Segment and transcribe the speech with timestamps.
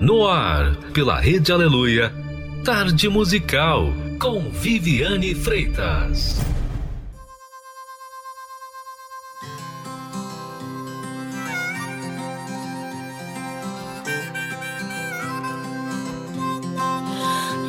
[0.00, 2.12] No ar, pela Rede Aleluia,
[2.64, 6.40] Tarde Musical, com Viviane Freitas.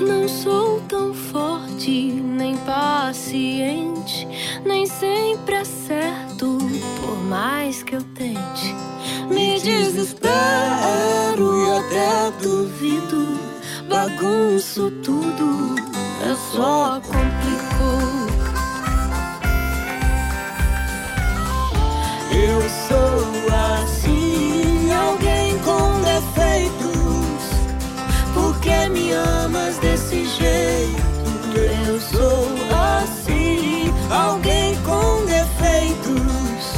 [0.02, 4.28] Não sou tão forte, nem paciente,
[4.66, 6.58] nem sempre acerto,
[7.00, 8.76] por mais que eu tente.
[9.30, 11.53] Me desespero
[14.04, 15.76] bagunço tudo,
[16.28, 18.34] eu só complico.
[22.34, 23.24] Eu sou
[23.80, 26.84] assim, alguém com defeitos.
[28.34, 31.58] Por que me amas desse jeito?
[31.88, 32.50] Eu sou
[33.00, 36.74] assim, alguém com defeitos.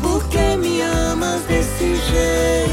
[0.00, 2.67] Por que me amas desse jeito?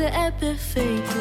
[0.00, 1.14] Você é perfeito.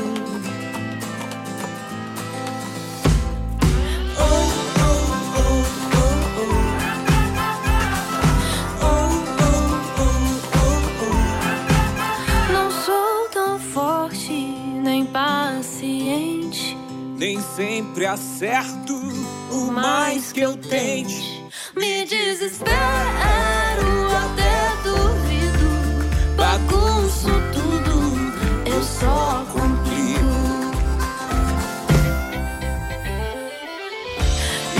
[12.53, 16.77] Não sou tão forte, nem paciente.
[17.17, 18.93] Nem sempre acerto,
[19.49, 21.43] por mais que eu tente.
[21.75, 22.69] Me desespero,
[24.23, 25.67] até duvido.
[26.37, 27.58] Bagunço tudo,
[28.79, 30.23] eu só complico.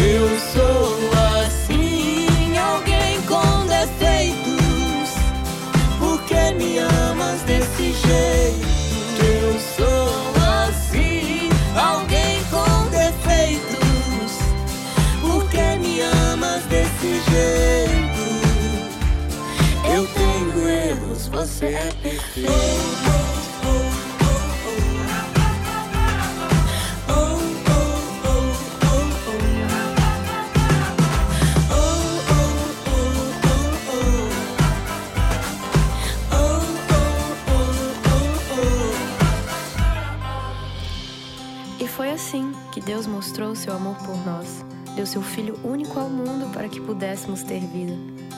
[0.01, 0.97] Eu sou
[1.43, 5.09] assim, alguém com defeitos.
[5.99, 8.67] Por que me amas desse jeito?
[9.21, 14.31] Eu sou assim, alguém com defeitos.
[15.19, 18.19] Por que me amas desse jeito?
[19.93, 23.08] Eu tenho erros, você é perfeito.
[42.99, 44.65] Deus mostrou seu amor por nós.
[44.93, 47.93] Deu seu Filho único ao mundo para que pudéssemos ter vida.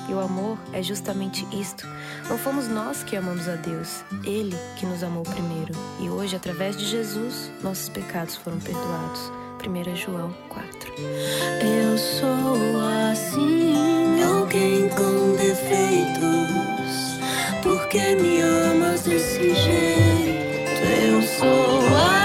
[0.07, 1.87] E o amor é justamente isto.
[2.29, 5.73] Não fomos nós que amamos a Deus, Ele que nos amou primeiro.
[5.99, 9.31] E hoje, através de Jesus, nossos pecados foram perdoados.
[9.65, 10.93] 1 João 4.
[10.93, 12.79] Eu sou
[13.09, 16.21] assim, alguém com defeitos.
[17.63, 20.85] Por que me amas desse jeito?
[21.03, 22.20] Eu sou assim,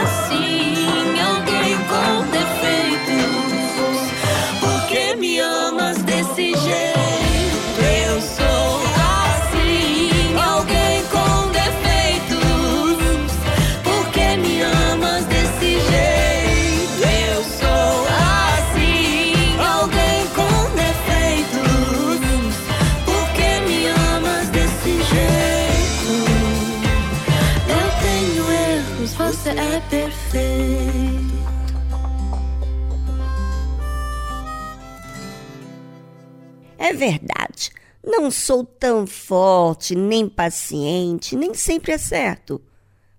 [38.26, 42.60] Não sou tão forte, nem paciente, nem sempre acerto,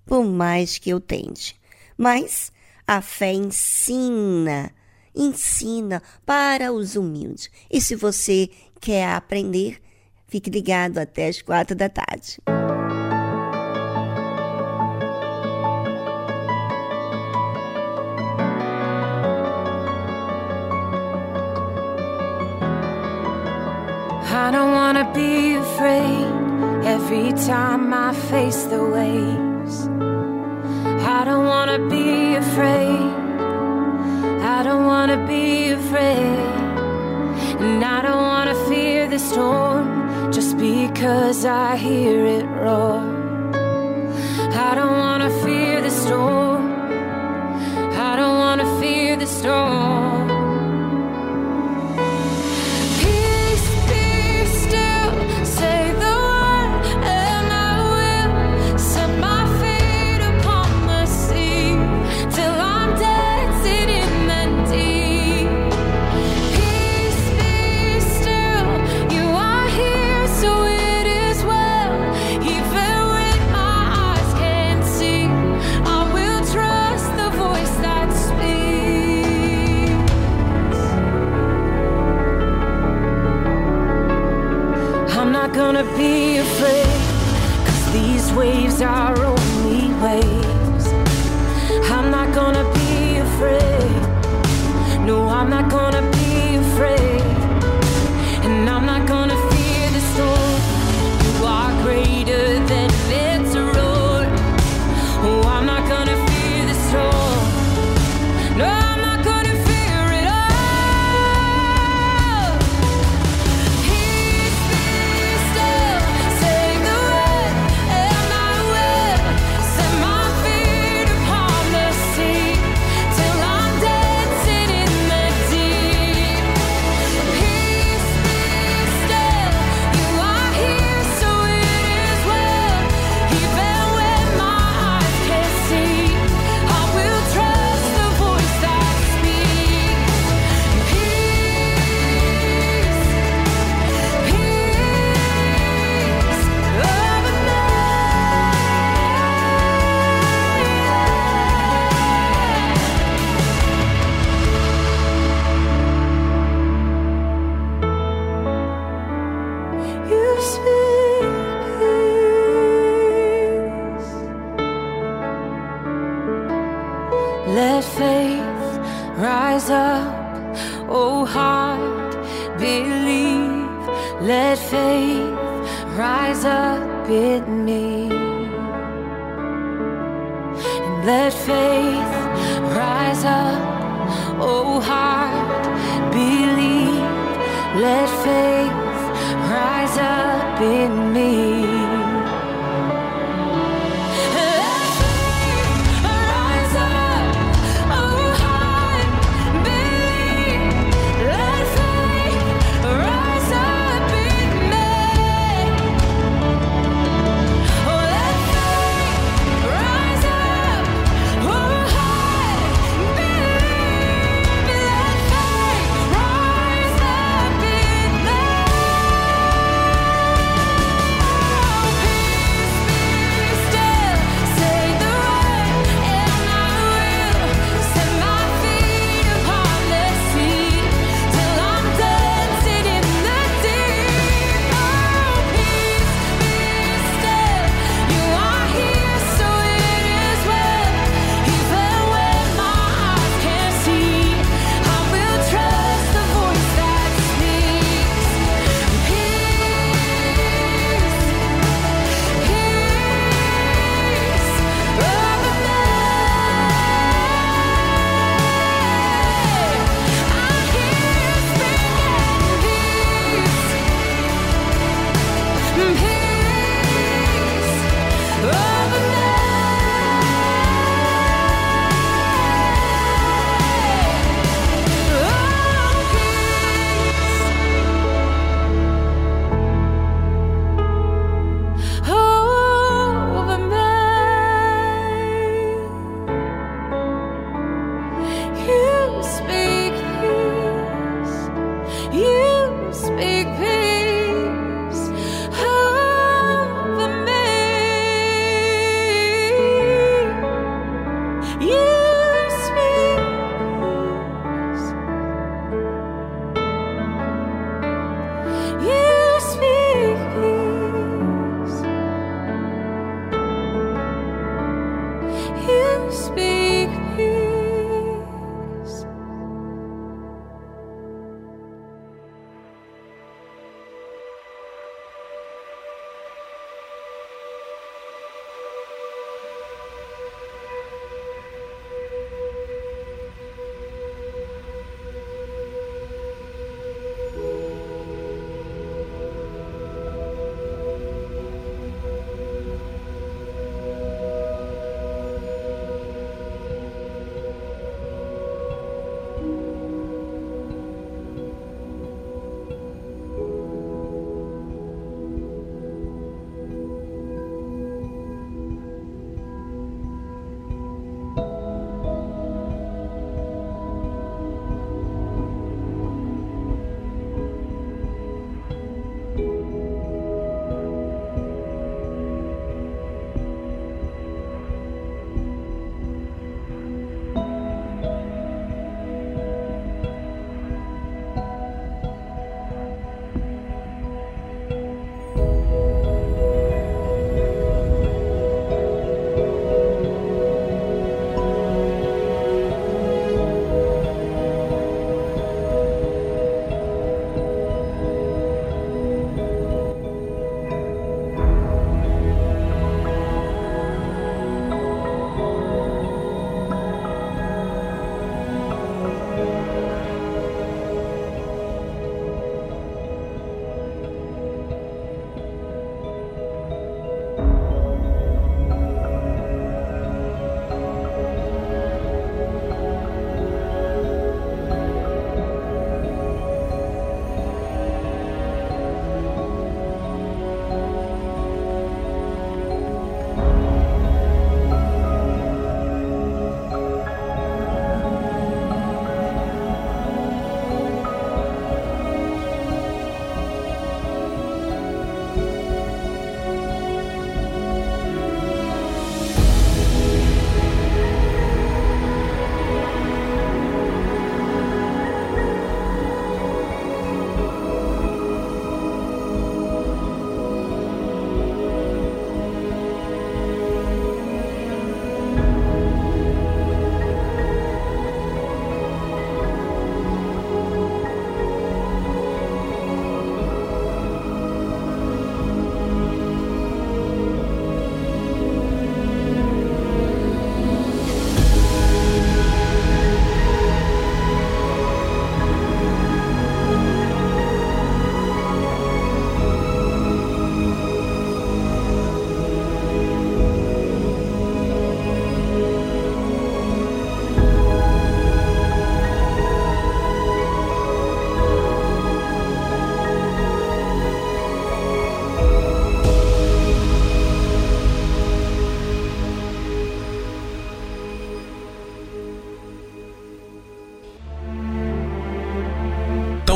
[0.06, 1.56] por mais que eu tente.
[1.97, 2.51] Mas
[2.85, 4.69] a fé ensina,
[5.16, 7.50] ensina para os humildes.
[7.72, 8.50] E se você
[8.81, 9.81] quer aprender,
[10.28, 12.38] fique ligado até as quatro da tarde.
[24.47, 26.25] I don't wanna be afraid
[26.85, 29.75] every time I face the waves.
[31.16, 33.12] I don't wanna be afraid.
[34.56, 36.40] I don't wanna be afraid.
[37.59, 43.04] And I don't wanna fear the storm just because I hear it roar.
[44.68, 46.63] I don't wanna fear the storm.
[48.07, 50.26] I don't wanna fear the storm.
[85.57, 86.86] gonna be afraid.
[87.65, 90.86] Cause these waves are only waves.
[91.89, 94.01] I'm not gonna be afraid.
[95.04, 96.06] No, I'm not gonna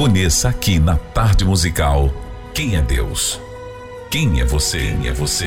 [0.00, 2.08] Conheça aqui na Tarde Musical
[2.54, 3.38] quem é Deus.
[4.10, 4.78] Quem é você?
[4.78, 5.46] Quem é você?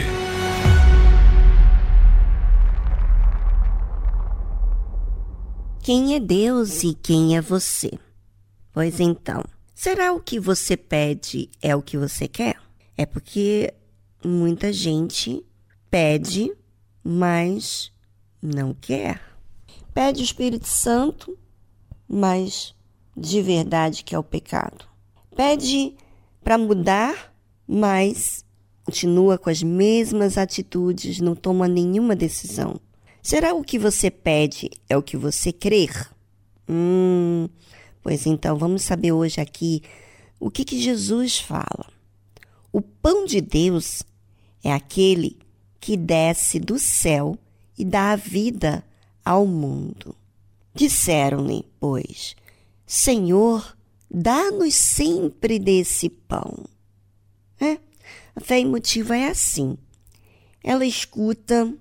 [5.81, 7.97] Quem é Deus e quem é você?
[8.71, 9.43] Pois então,
[9.73, 12.57] será o que você pede é o que você quer?
[12.95, 13.73] É porque
[14.23, 15.43] muita gente
[15.89, 16.53] pede,
[17.03, 17.91] mas
[18.39, 19.19] não quer.
[19.95, 21.35] Pede o Espírito Santo,
[22.07, 22.72] mas
[23.15, 24.85] de verdade que é o pecado.
[25.35, 25.95] Pede
[26.43, 27.33] para mudar,
[27.67, 28.43] mas
[28.83, 32.79] continua com as mesmas atitudes, não toma nenhuma decisão.
[33.21, 36.09] Será o que você pede é o que você crer?
[36.67, 37.47] Hum,
[38.01, 39.81] pois então vamos saber hoje aqui
[40.39, 41.87] o que, que Jesus fala.
[42.71, 44.03] O pão de Deus
[44.63, 45.37] é aquele
[45.79, 47.37] que desce do céu
[47.77, 48.83] e dá a vida
[49.23, 50.15] ao mundo.
[50.73, 52.35] Disseram-lhe, pois,
[52.95, 53.75] Senhor,
[54.07, 56.63] dá-nos sempre desse pão.
[57.59, 57.79] É,
[58.35, 59.75] a fé emotiva é assim.
[60.63, 61.73] Ela escuta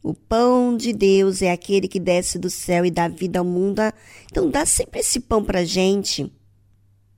[0.00, 3.80] o pão de Deus é aquele que desce do céu e dá vida ao mundo.
[4.30, 6.32] Então dá sempre esse pão pra gente.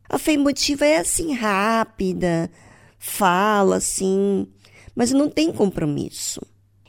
[0.09, 2.51] A fé emotiva é assim rápida,
[2.99, 4.47] fala assim,
[4.95, 6.41] mas não tem compromisso.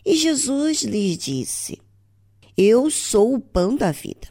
[0.05, 1.77] E Jesus lhes disse:
[2.55, 4.29] Eu sou o pão da vida.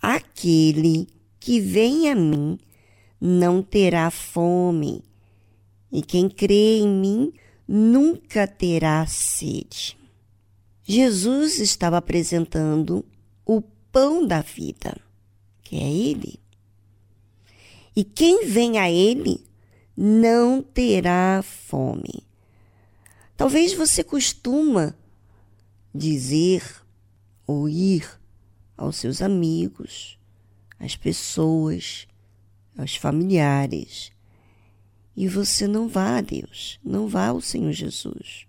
[0.00, 1.17] Aquele
[1.48, 2.58] que vem a mim
[3.18, 5.02] não terá fome,
[5.90, 7.32] e quem crê em mim
[7.66, 9.96] nunca terá sede.
[10.84, 13.02] Jesus estava apresentando
[13.46, 14.94] o pão da vida,
[15.62, 16.38] que é Ele.
[17.96, 19.42] E quem vem a Ele
[19.96, 22.26] não terá fome.
[23.38, 24.94] Talvez você costuma
[25.94, 26.62] dizer
[27.46, 28.06] ou ir
[28.76, 30.17] aos seus amigos,
[30.78, 32.06] às pessoas,
[32.76, 34.12] aos familiares,
[35.16, 38.46] e você não vá a Deus, não vá ao Senhor Jesus.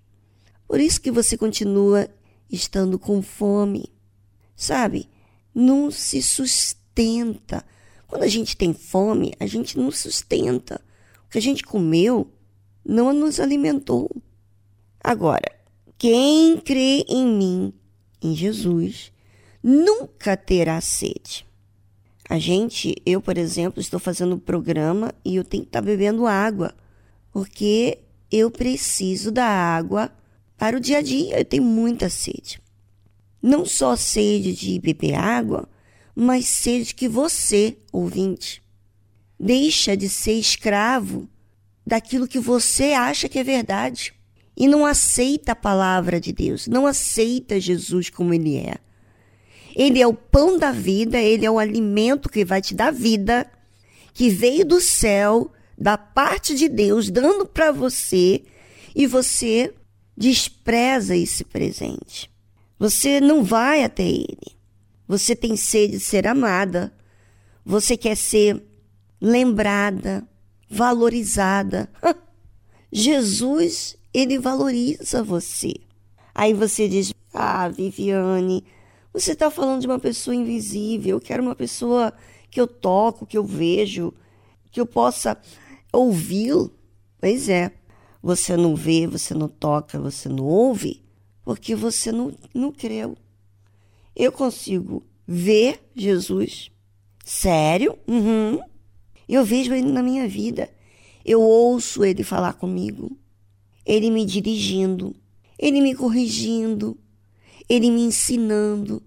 [0.67, 2.07] Por isso que você continua
[2.47, 3.91] estando com fome.
[4.55, 5.09] Sabe?
[5.53, 7.65] Não se sustenta.
[8.07, 10.79] Quando a gente tem fome, a gente não sustenta.
[11.25, 12.31] O que a gente comeu
[12.85, 14.09] não nos alimentou.
[15.03, 15.51] Agora,
[15.97, 17.73] quem crê em mim,
[18.21, 19.11] em Jesus,
[19.63, 21.48] nunca terá sede.
[22.29, 26.27] A gente, eu, por exemplo, estou fazendo um programa e eu tenho que estar bebendo
[26.27, 26.75] água,
[27.33, 27.97] porque
[28.31, 30.11] eu preciso da água
[30.55, 31.39] para o dia a dia.
[31.39, 32.61] Eu tenho muita sede.
[33.41, 35.67] Não só sede de beber água,
[36.15, 38.61] mas sede que você, ouvinte,
[39.39, 41.27] deixa de ser escravo
[41.83, 44.13] daquilo que você acha que é verdade
[44.55, 48.75] e não aceita a palavra de Deus, não aceita Jesus como ele é.
[49.75, 53.49] Ele é o pão da vida, ele é o alimento que vai te dar vida,
[54.13, 58.43] que veio do céu, da parte de Deus, dando para você,
[58.95, 59.73] e você
[60.17, 62.29] despreza esse presente.
[62.77, 64.57] Você não vai até ele.
[65.07, 66.93] Você tem sede de ser amada.
[67.65, 68.61] Você quer ser
[69.19, 70.27] lembrada,
[70.69, 71.89] valorizada.
[72.91, 75.73] Jesus, ele valoriza você.
[76.33, 78.63] Aí você diz: Ah, Viviane,
[79.13, 81.17] você está falando de uma pessoa invisível.
[81.17, 82.13] Eu quero uma pessoa
[82.49, 84.13] que eu toco, que eu vejo,
[84.71, 85.37] que eu possa
[85.91, 86.73] ouvi-lo.
[87.19, 87.71] Pois é,
[88.21, 91.03] você não vê, você não toca, você não ouve,
[91.43, 93.17] porque você não, não creu.
[94.15, 96.71] Eu consigo ver Jesus.
[97.25, 97.97] Sério?
[98.07, 98.59] Uhum.
[99.27, 100.69] Eu vejo ele na minha vida.
[101.23, 103.15] Eu ouço ele falar comigo.
[103.85, 105.15] Ele me dirigindo.
[105.57, 106.97] Ele me corrigindo.
[107.69, 109.01] Ele me ensinando.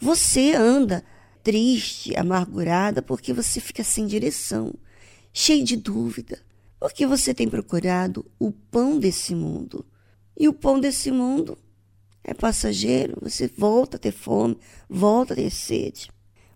[0.00, 1.04] Você anda
[1.42, 4.74] triste, amargurada, porque você fica sem direção,
[5.32, 6.40] cheio de dúvida.
[6.80, 9.84] Porque você tem procurado o pão desse mundo.
[10.38, 11.58] E o pão desse mundo
[12.22, 16.10] é passageiro, você volta a ter fome, volta a ter sede.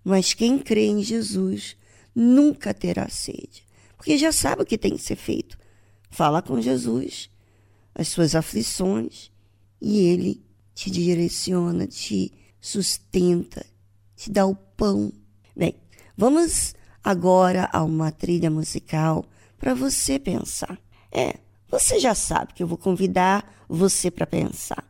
[0.05, 1.77] Mas quem crê em Jesus
[2.15, 3.67] nunca terá sede,
[3.97, 5.59] porque já sabe o que tem que ser feito.
[6.11, 7.31] Fala com Jesus,
[7.95, 9.31] as suas aflições,
[9.81, 10.45] e ele
[10.75, 13.65] te direciona, te sustenta,
[14.17, 15.13] te dá o pão.
[15.55, 15.75] Bem,
[16.17, 19.25] vamos agora a uma trilha musical
[19.59, 20.79] para você pensar.
[21.11, 21.37] É,
[21.69, 24.85] você já sabe que eu vou convidar você para pensar.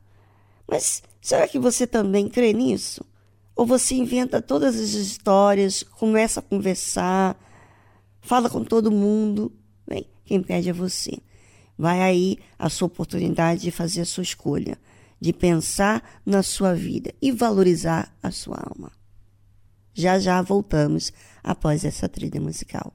[0.68, 3.04] Mas será que você também crê nisso?
[3.54, 7.36] Ou você inventa todas as histórias, começa a conversar,
[8.20, 9.52] fala com todo mundo?
[9.86, 11.18] Bem, quem pede é você.
[11.76, 14.78] Vai aí a sua oportunidade de fazer a sua escolha,
[15.22, 18.90] de pensar na sua vida e valorizar a sua alma.
[19.94, 21.12] Já já voltamos
[21.44, 22.92] após essa trilha musical.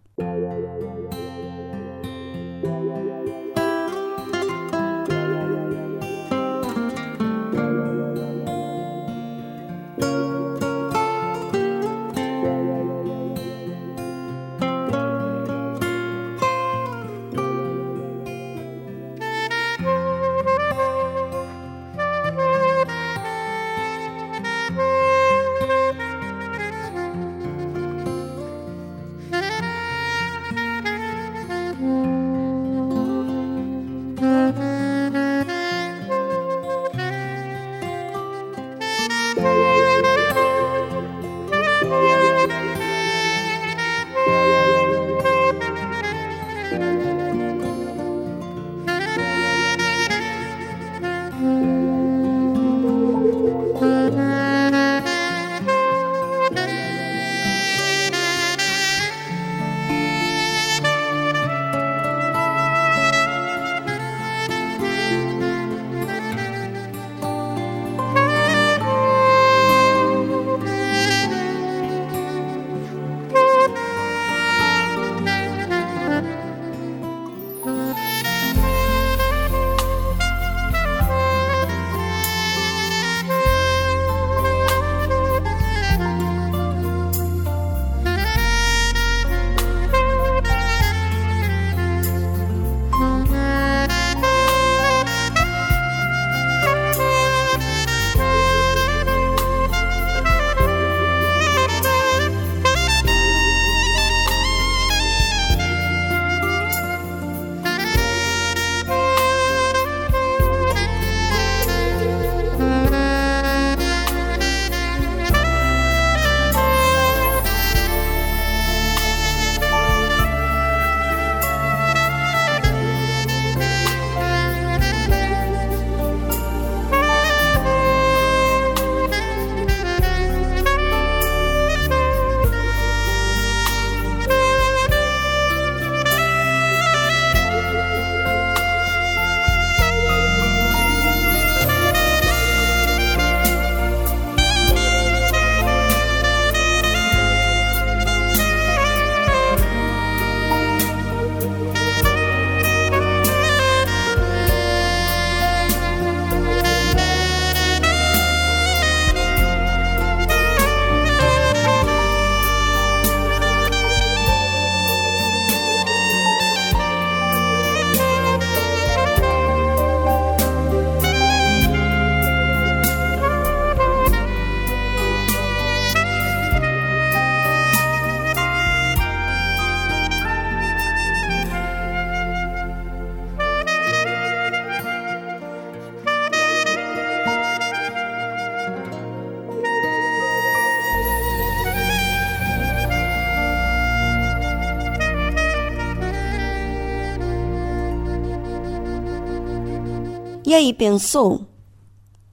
[200.47, 201.41] E aí, pensou?
[201.41, 201.47] O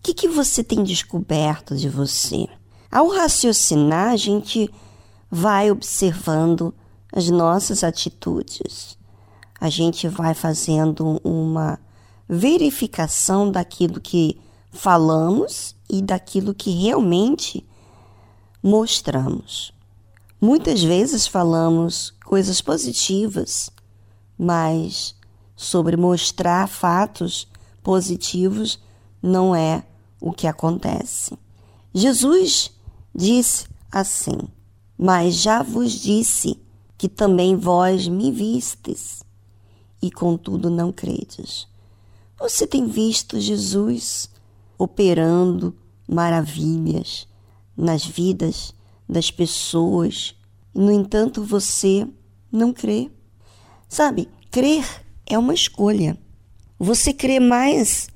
[0.00, 2.46] que, que você tem descoberto de você?
[2.88, 4.72] Ao raciocinar, a gente
[5.29, 6.72] vai observando
[7.12, 8.96] as nossas atitudes.
[9.61, 11.77] A gente vai fazendo uma
[12.29, 17.66] verificação daquilo que falamos e daquilo que realmente
[18.62, 19.74] mostramos.
[20.40, 23.70] Muitas vezes falamos coisas positivas,
[24.38, 25.16] mas
[25.57, 27.53] sobre mostrar fatos
[27.85, 28.81] positivos
[29.23, 29.85] não é
[30.20, 31.38] o que acontece.
[31.92, 32.73] Jesus
[33.14, 34.38] disse assim:
[34.99, 36.59] Mas já vos disse
[36.99, 39.23] que também vós me vistes,
[40.03, 41.68] e contudo não credes.
[42.38, 44.31] Você tem visto Jesus
[44.77, 45.77] operando
[46.09, 47.29] maravilhas
[47.77, 48.75] nas vidas
[49.09, 50.35] das pessoas,
[50.75, 52.09] e no entanto você
[52.51, 53.11] não crê.
[53.88, 56.18] Sabe, crer é uma escolha.
[56.85, 58.09] Você crê mais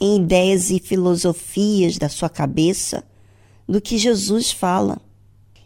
[0.00, 3.04] em ideias e filosofias da sua cabeça
[3.68, 4.98] do que Jesus fala.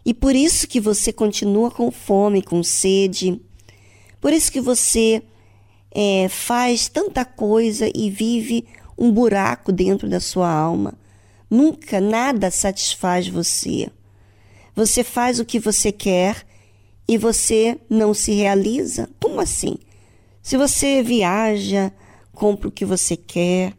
[0.05, 3.39] E por isso que você continua com fome, com sede,
[4.19, 5.23] Por isso que você
[5.89, 8.65] é, faz tanta coisa e vive
[8.97, 10.95] um buraco dentro da sua alma.
[11.49, 13.89] Nunca nada satisfaz você.
[14.75, 16.45] Você faz o que você quer
[17.07, 19.09] e você não se realiza.
[19.17, 19.77] Como assim?
[20.41, 21.93] Se você viaja,
[22.39, 23.73] compra o que você quer,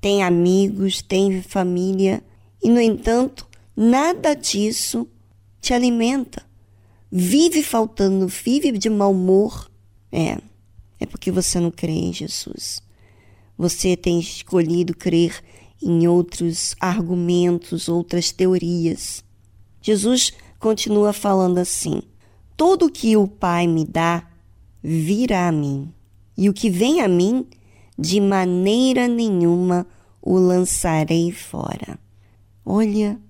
[0.00, 2.20] tem amigos, tem família,
[2.60, 5.06] e no entanto, nada disso
[5.60, 6.44] te alimenta.
[7.10, 9.70] Vive faltando, vive de mau humor.
[10.10, 10.38] É,
[10.98, 12.82] é porque você não crê em Jesus.
[13.56, 15.40] Você tem escolhido crer
[15.80, 19.22] em outros argumentos, outras teorias.
[19.80, 22.02] Jesus continua falando assim:
[22.56, 24.28] Todo que o Pai me dá
[24.82, 25.92] virá a mim,
[26.36, 27.46] e o que vem a mim,
[27.98, 29.86] de maneira nenhuma
[30.20, 31.98] o lançarei fora.
[32.64, 33.20] Olha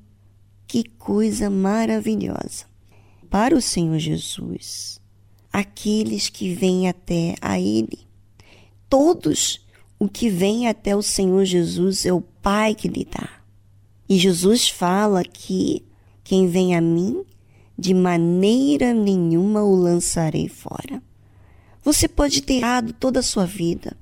[0.66, 2.66] que coisa maravilhosa.
[3.28, 5.00] Para o Senhor Jesus,
[5.52, 7.98] aqueles que vêm até a Ele,
[8.88, 9.64] todos
[9.98, 13.28] o que vem até o Senhor Jesus é o Pai que lhe dá.
[14.08, 15.84] E Jesus fala que
[16.22, 17.24] quem vem a mim,
[17.76, 21.02] de maneira nenhuma o lançarei fora.
[21.82, 23.96] Você pode ter errado toda a sua vida.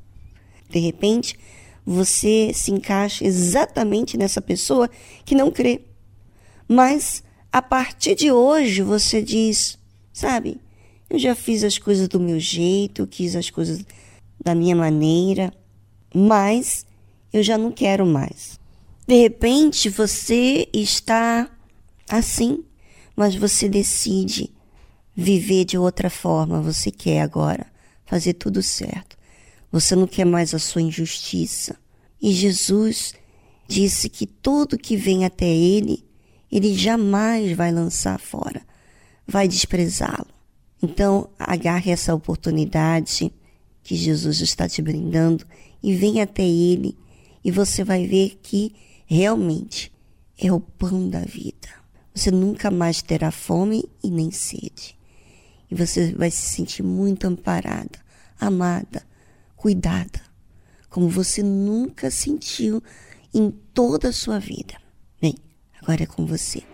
[0.72, 1.38] De repente,
[1.84, 4.88] você se encaixa exatamente nessa pessoa
[5.24, 5.82] que não crê.
[6.66, 9.78] Mas a partir de hoje você diz,
[10.12, 10.58] sabe,
[11.10, 13.84] eu já fiz as coisas do meu jeito, quis as coisas
[14.42, 15.52] da minha maneira,
[16.14, 16.86] mas
[17.32, 18.58] eu já não quero mais.
[19.06, 21.50] De repente você está
[22.08, 22.64] assim,
[23.14, 24.50] mas você decide
[25.14, 27.66] viver de outra forma, você quer agora
[28.06, 29.16] fazer tudo certo.
[29.72, 31.74] Você não quer mais a sua injustiça.
[32.20, 33.14] E Jesus
[33.66, 36.04] disse que todo que vem até ele,
[36.50, 38.60] ele jamais vai lançar fora,
[39.26, 40.28] vai desprezá-lo.
[40.82, 43.32] Então, agarre essa oportunidade
[43.82, 45.46] que Jesus está te brindando
[45.82, 46.96] e venha até ele
[47.42, 48.74] e você vai ver que
[49.06, 49.90] realmente
[50.38, 51.68] é o pão da vida.
[52.14, 54.98] Você nunca mais terá fome e nem sede.
[55.70, 57.98] E você vai se sentir muito amparada,
[58.38, 59.02] amada,
[59.62, 60.20] cuidada,
[60.90, 62.82] como você nunca sentiu
[63.32, 64.74] em toda a sua vida.
[65.20, 65.36] Bem,
[65.80, 66.64] agora é com você.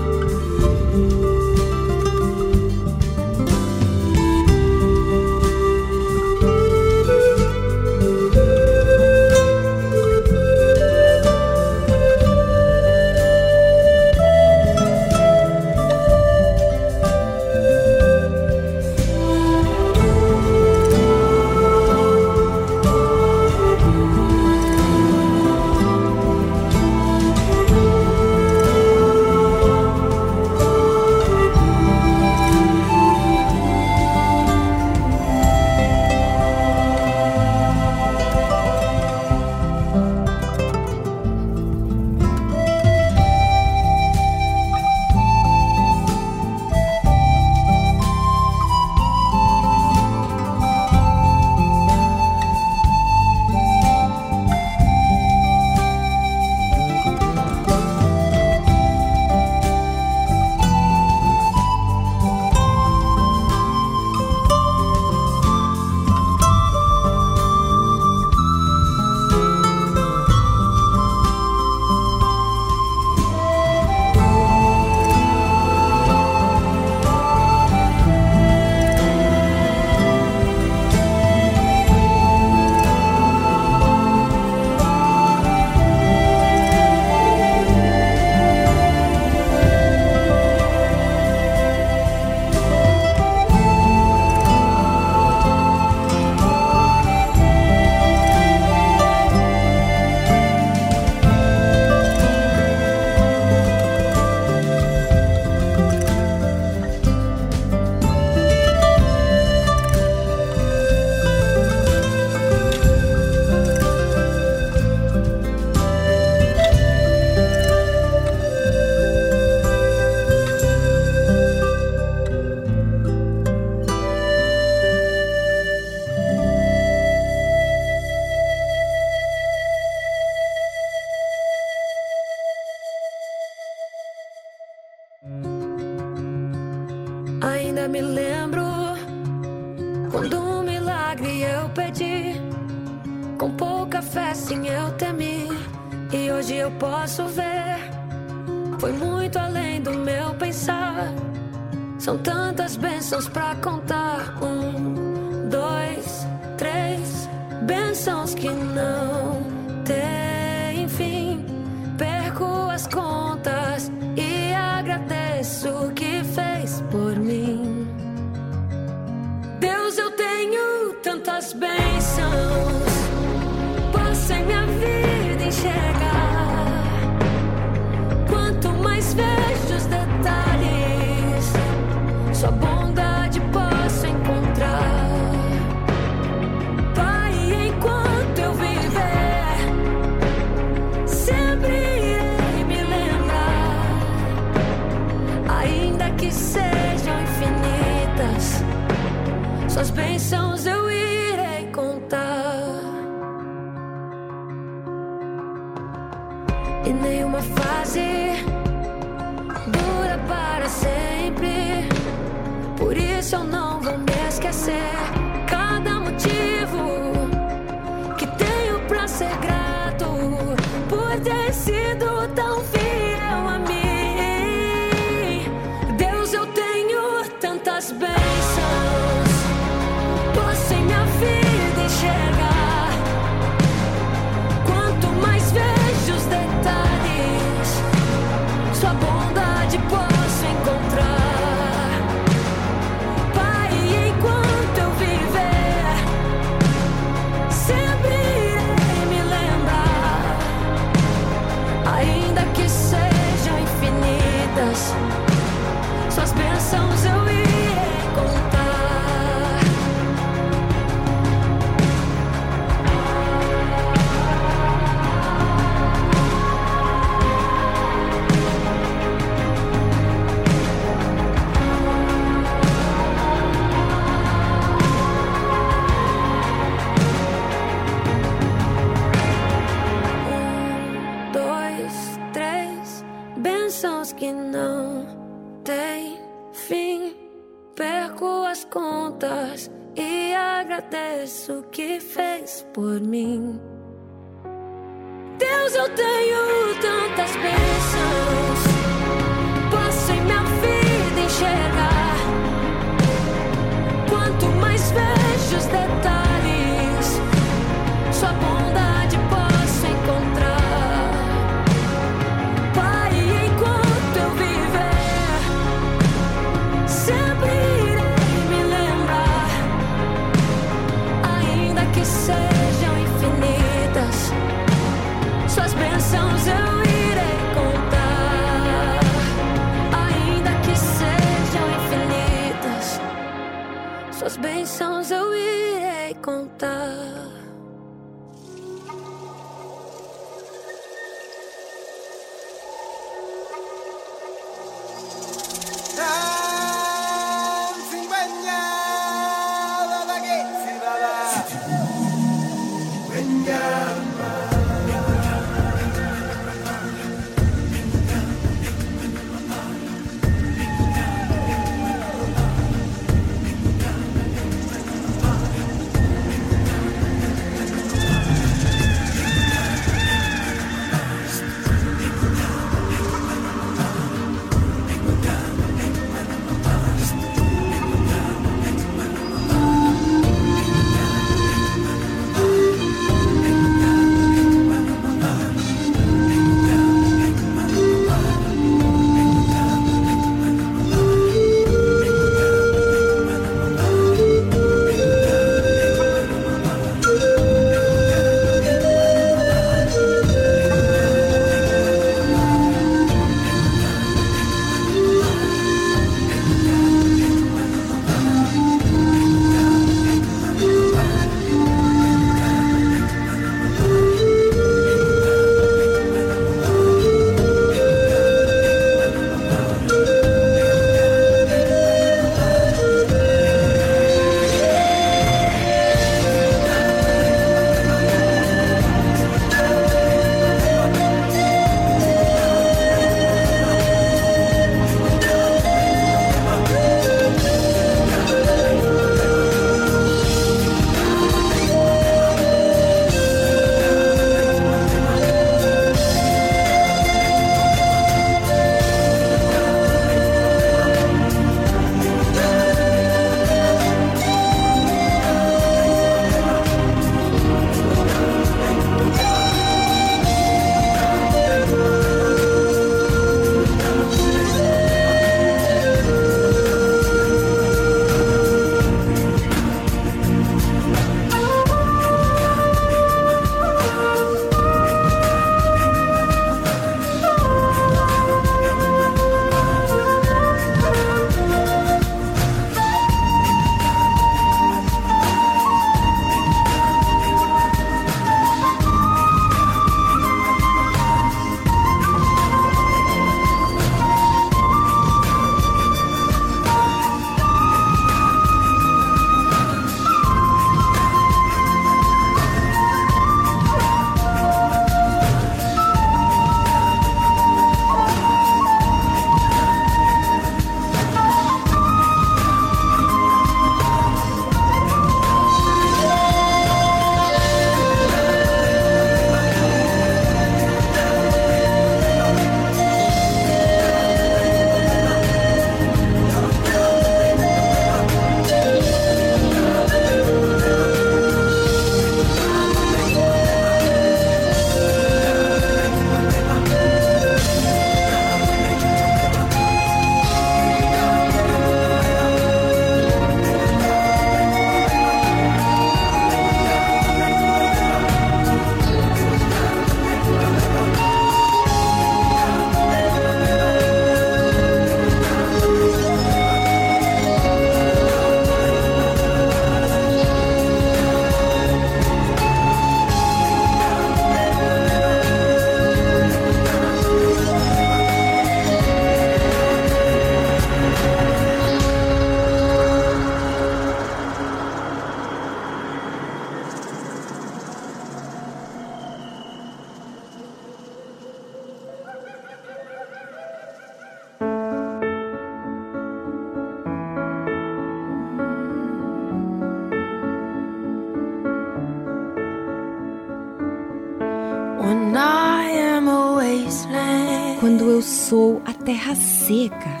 [597.60, 600.00] Quando eu sou a terra seca,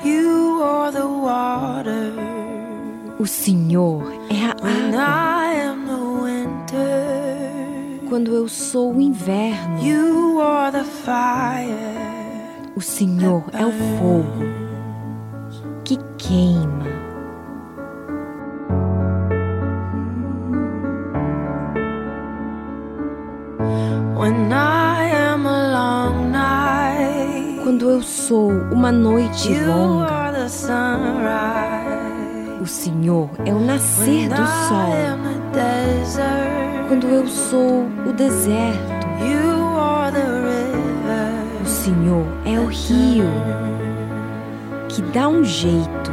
[3.18, 4.70] o Senhor é a água.
[8.08, 9.78] Quando eu sou o inverno,
[12.74, 14.44] o Senhor é o fogo
[15.84, 16.79] que queima.
[28.80, 30.32] Uma noite longa,
[32.62, 34.94] o Senhor é o nascer do sol.
[36.88, 39.06] Quando eu sou o deserto,
[41.62, 43.26] o Senhor é o rio
[44.88, 46.10] que dá um jeito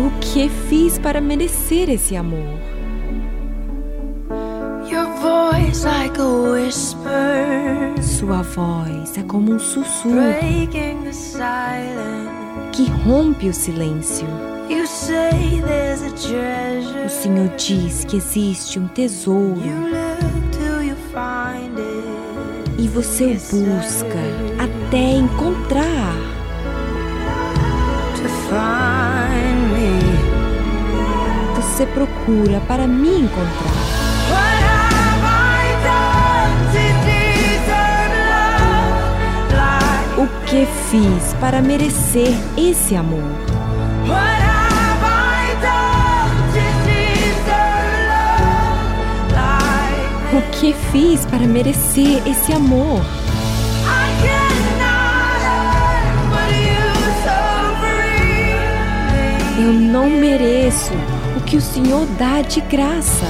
[0.01, 2.59] O que fiz para merecer esse amor?
[4.91, 10.17] Your voice like a whisper, Sua voz é como um sussurro
[12.73, 14.27] que rompe o silêncio.
[17.07, 17.09] O.
[17.09, 19.63] Senhor diz que existe um tesouro
[22.79, 24.19] e você busca
[24.59, 26.15] até encontrar.
[31.57, 33.99] Você procura para me encontrar.
[40.17, 43.48] O que fiz para merecer esse amor?
[50.61, 53.01] Que fiz para merecer esse amor?
[59.57, 60.93] Eu não mereço
[61.37, 63.27] o que o Senhor dá de graça.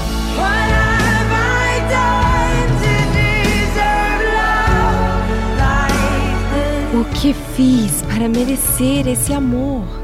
[6.95, 9.98] O que fiz para merecer esse amor?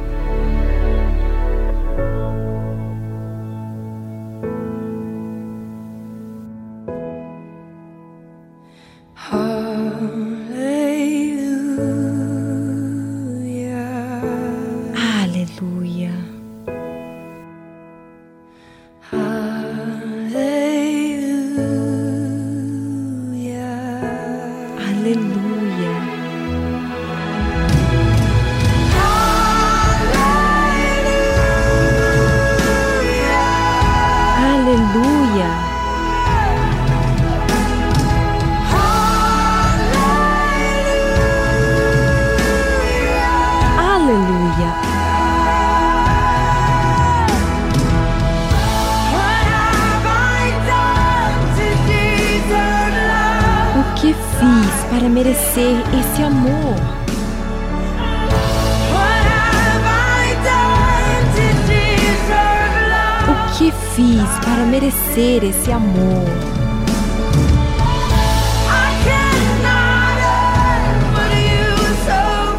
[65.14, 66.24] Merecer esse amor?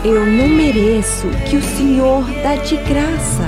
[0.05, 3.43] Eu não mereço que o Senhor dá de graça.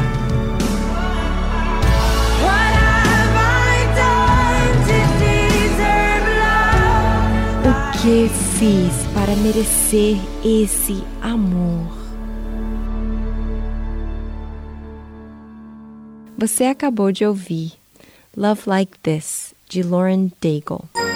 [7.64, 11.96] O que fiz para merecer esse amor?
[16.38, 17.74] Você acabou de ouvir
[18.40, 19.82] Love Like This, de
[20.42, 21.07] Daigle.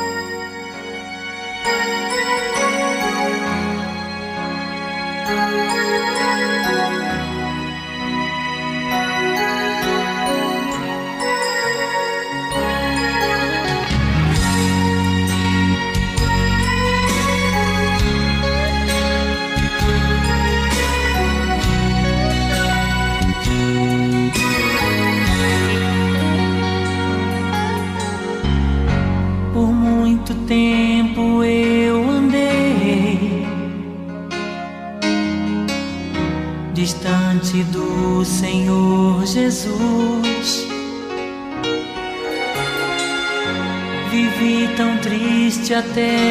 [45.94, 46.31] Triste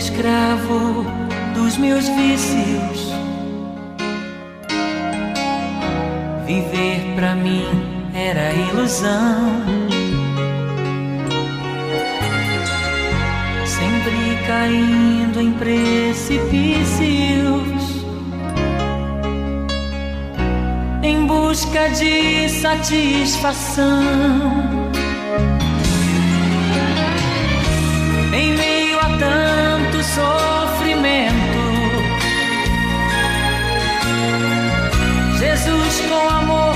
[0.00, 1.04] escravo
[1.54, 3.12] dos meus vícios.
[6.46, 7.66] Viver pra mim
[8.14, 9.62] era ilusão.
[13.66, 16.40] Sempre caindo em precipícios.
[21.02, 23.90] Em busca de satisfação.
[28.32, 29.69] em meio a tanto
[30.14, 31.62] sofrimento.
[35.38, 36.69] Jesus com amor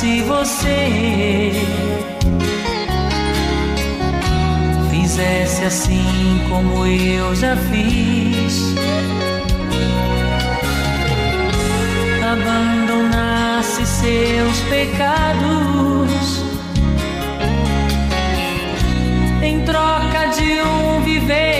[0.00, 1.52] se você
[4.90, 8.74] fizesse assim como eu já fiz.
[12.32, 16.44] Abandonasse seus pecados
[19.42, 21.59] em troca de um viver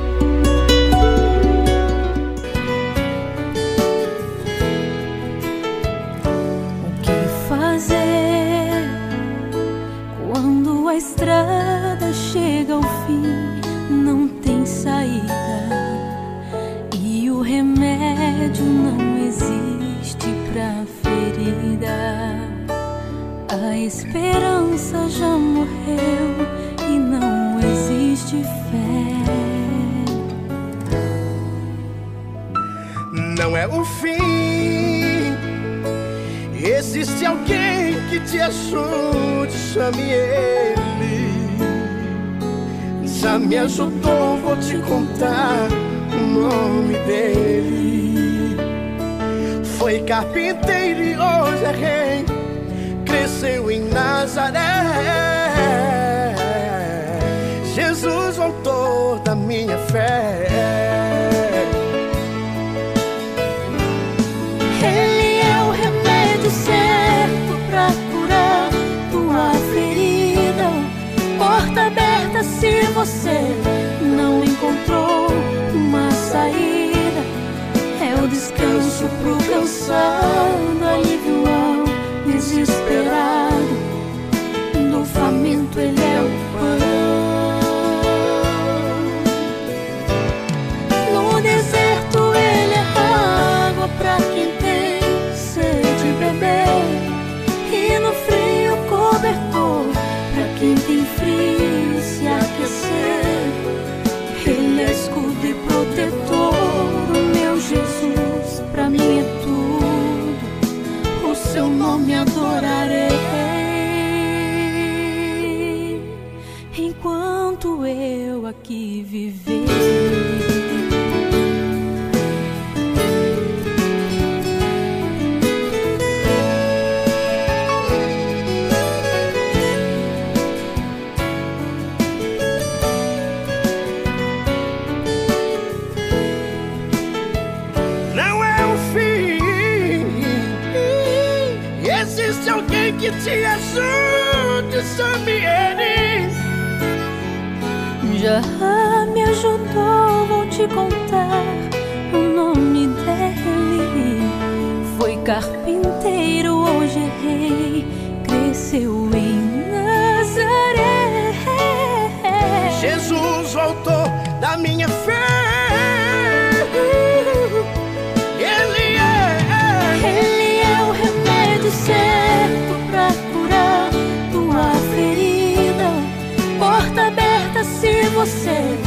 [178.21, 178.77] você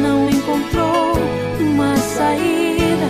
[0.00, 1.14] não encontrou
[1.58, 3.08] uma saída.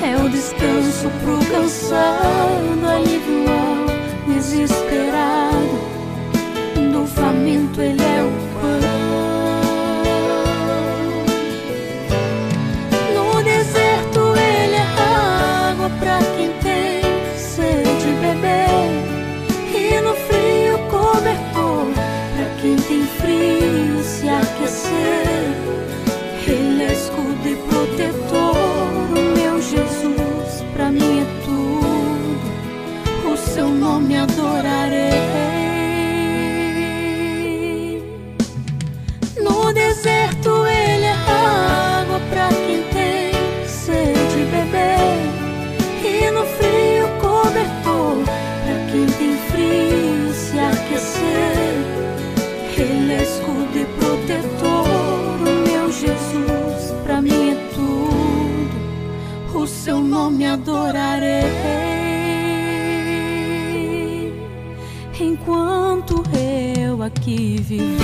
[0.00, 5.92] É o descanso pro cansado, alívio ao desesperado.
[6.92, 8.41] Do faminto ele é o
[24.62, 24.90] você.
[26.46, 28.56] Ele é escudo e protetor,
[29.10, 33.32] o meu Jesus, pra mim é tudo.
[33.32, 34.91] O seu nome adorarei.
[59.82, 61.42] seu nome adorarei
[65.18, 67.98] enquanto eu aqui viver.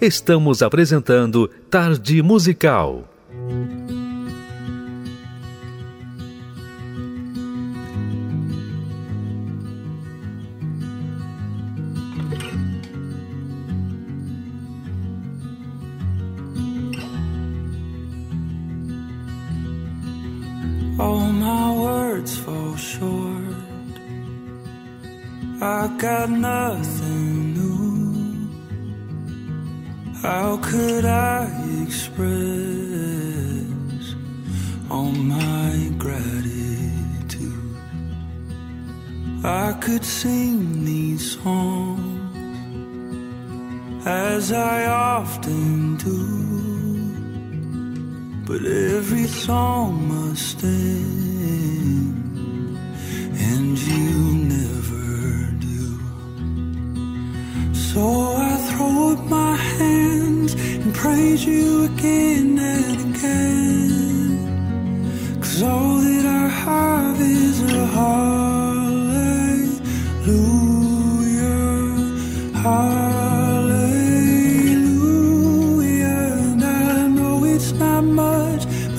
[0.00, 3.11] Estamos apresentando Tarde Musical.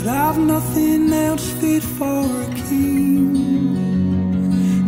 [0.05, 3.37] I've nothing else fit for a king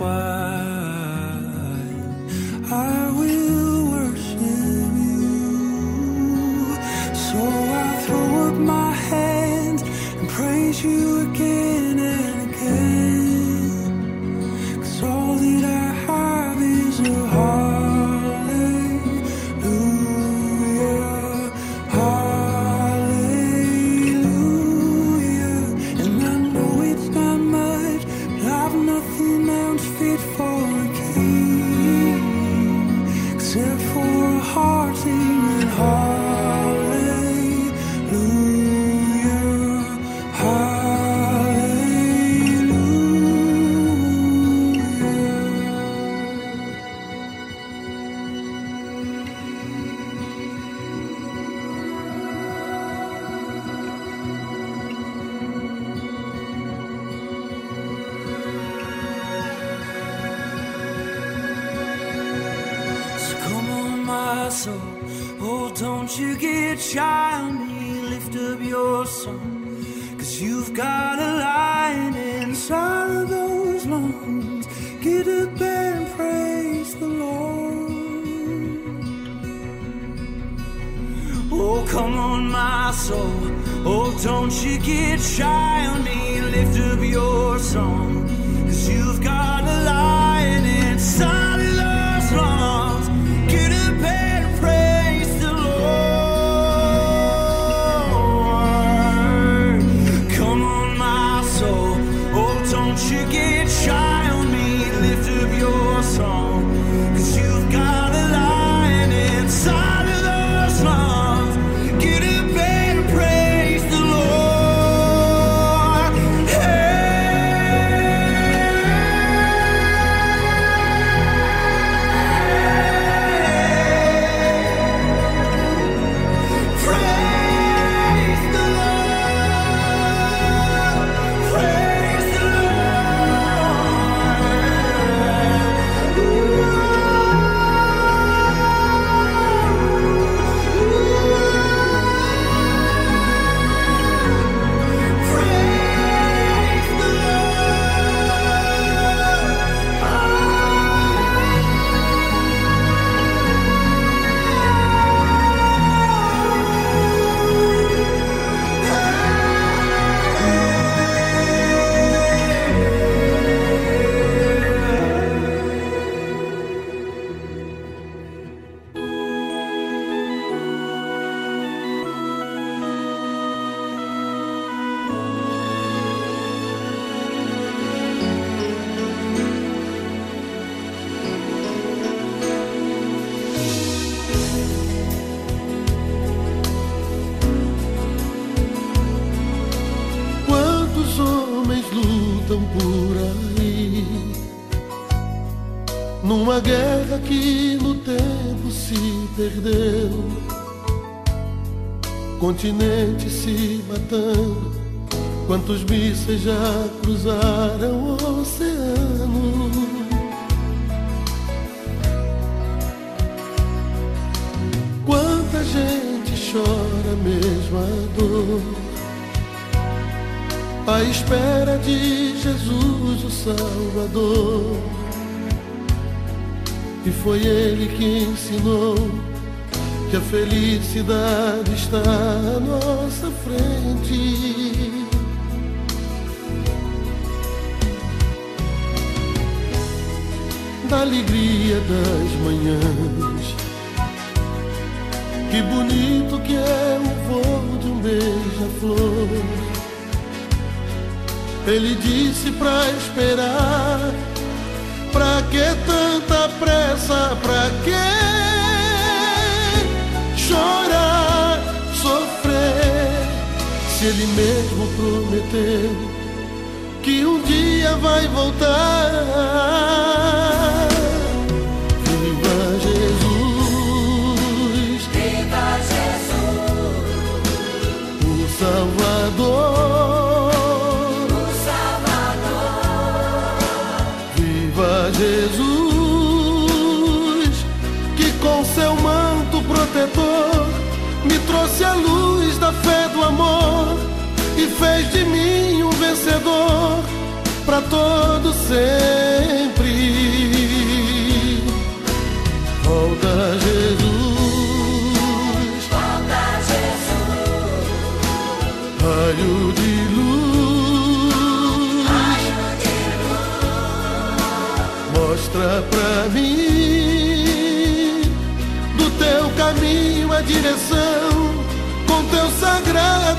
[0.00, 0.49] What.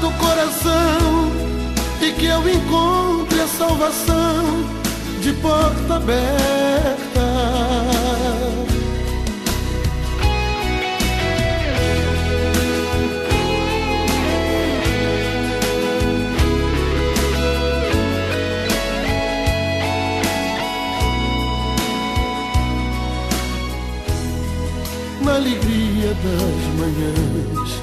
[0.01, 1.31] do coração
[2.01, 4.65] e que eu encontre a salvação
[5.21, 7.21] de porta aberta.
[25.23, 27.80] na alegria das manhãs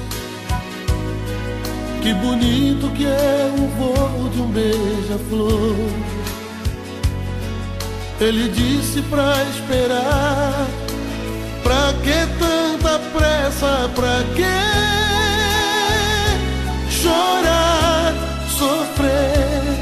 [2.01, 5.75] que bonito que é o voo de um beija-flor.
[8.21, 10.67] Ele disse pra esperar.
[11.61, 13.89] Pra que tanta pressa?
[13.95, 14.43] Pra que
[16.89, 18.13] chorar,
[18.57, 19.77] sofrer?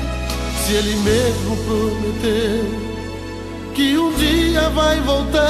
[0.65, 2.87] Se ele mesmo prometeu
[3.73, 5.47] que um dia vai voltar.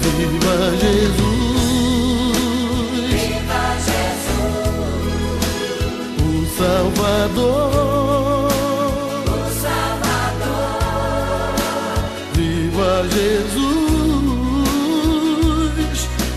[0.00, 1.23] Viva Jesus.
[7.24, 8.52] Salvador.
[9.24, 10.74] o Salvador.
[12.34, 13.64] Viva Jesus,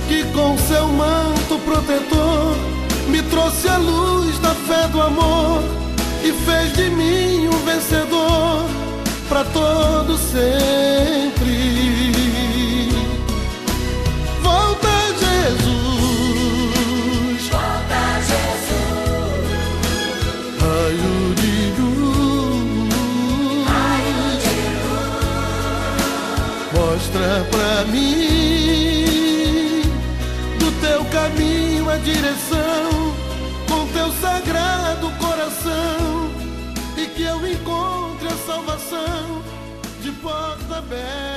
[0.07, 2.55] que com seu manto protetor
[3.09, 5.61] me trouxe a luz da fé do amor
[6.23, 8.63] e fez de mim um vencedor
[9.27, 11.16] para todo sempre.
[27.87, 29.81] Mim
[30.59, 33.15] do teu caminho a direção,
[33.67, 36.31] com teu sagrado coração,
[36.97, 39.41] e que eu encontre a salvação
[40.01, 41.36] de porta aberta.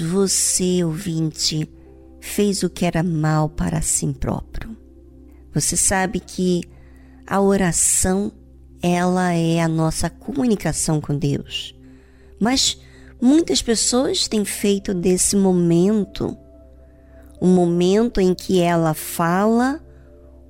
[0.00, 1.70] você, ouvinte,
[2.20, 4.76] fez o que era mal para si próprio?
[5.54, 6.62] Você sabe que
[7.26, 8.32] a oração,
[8.82, 11.74] ela é a nossa comunicação com Deus.
[12.38, 12.78] Mas
[13.20, 16.36] muitas pessoas têm feito desse momento
[17.40, 19.82] um momento em que ela fala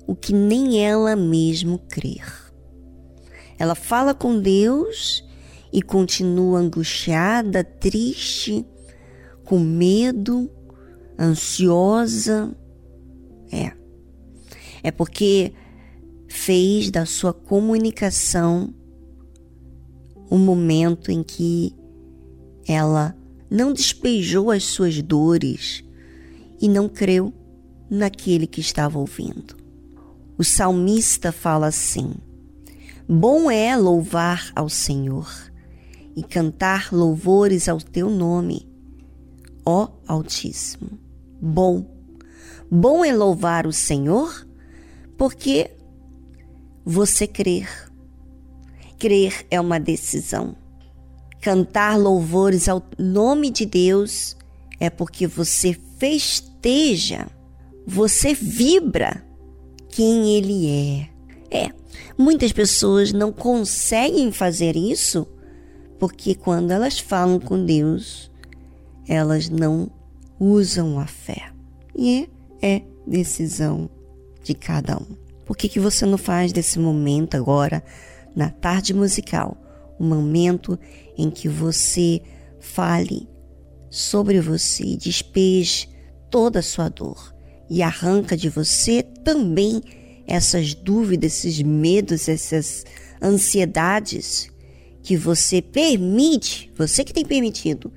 [0.05, 2.25] o que nem ela mesmo crer.
[3.59, 5.23] Ela fala com Deus
[5.71, 8.65] e continua angustiada, triste,
[9.47, 10.49] com medo,
[11.17, 12.55] ansiosa.
[13.51, 13.71] É.
[14.83, 15.53] É porque
[16.27, 18.73] fez da sua comunicação
[20.29, 21.73] um momento em que
[22.67, 23.15] ela
[23.49, 25.83] não despejou as suas dores
[26.61, 27.33] e não creu
[27.89, 29.55] naquele que estava ouvindo.
[30.37, 32.13] O salmista fala assim:
[33.07, 35.29] Bom é louvar ao Senhor
[36.15, 38.67] e cantar louvores ao teu nome,
[39.67, 40.97] ó Altíssimo.
[41.41, 41.85] Bom.
[42.71, 44.47] Bom é louvar o Senhor
[45.17, 45.71] porque
[46.85, 47.91] você crer.
[48.97, 50.55] Crer é uma decisão.
[51.41, 54.37] Cantar louvores ao nome de Deus
[54.79, 57.27] é porque você festeja,
[57.85, 59.21] você vibra
[59.89, 61.09] quem Ele é.
[61.49, 61.71] É,
[62.17, 65.27] muitas pessoas não conseguem fazer isso
[65.99, 68.31] porque quando elas falam com Deus,
[69.07, 69.89] elas não
[70.39, 71.51] usam a fé.
[71.95, 72.29] E
[72.61, 73.89] é decisão
[74.43, 75.15] de cada um.
[75.45, 77.83] Por que, que você não faz desse momento agora,
[78.35, 79.57] na tarde musical,
[79.99, 80.77] um momento
[81.17, 82.21] em que você
[82.59, 83.27] fale
[83.89, 85.87] sobre você despeje
[86.29, 87.33] toda a sua dor
[87.69, 89.81] e arranca de você também
[90.27, 92.83] essas dúvidas, esses medos, essas
[93.21, 94.49] ansiedades
[95.01, 97.91] que você permite, você que tem permitido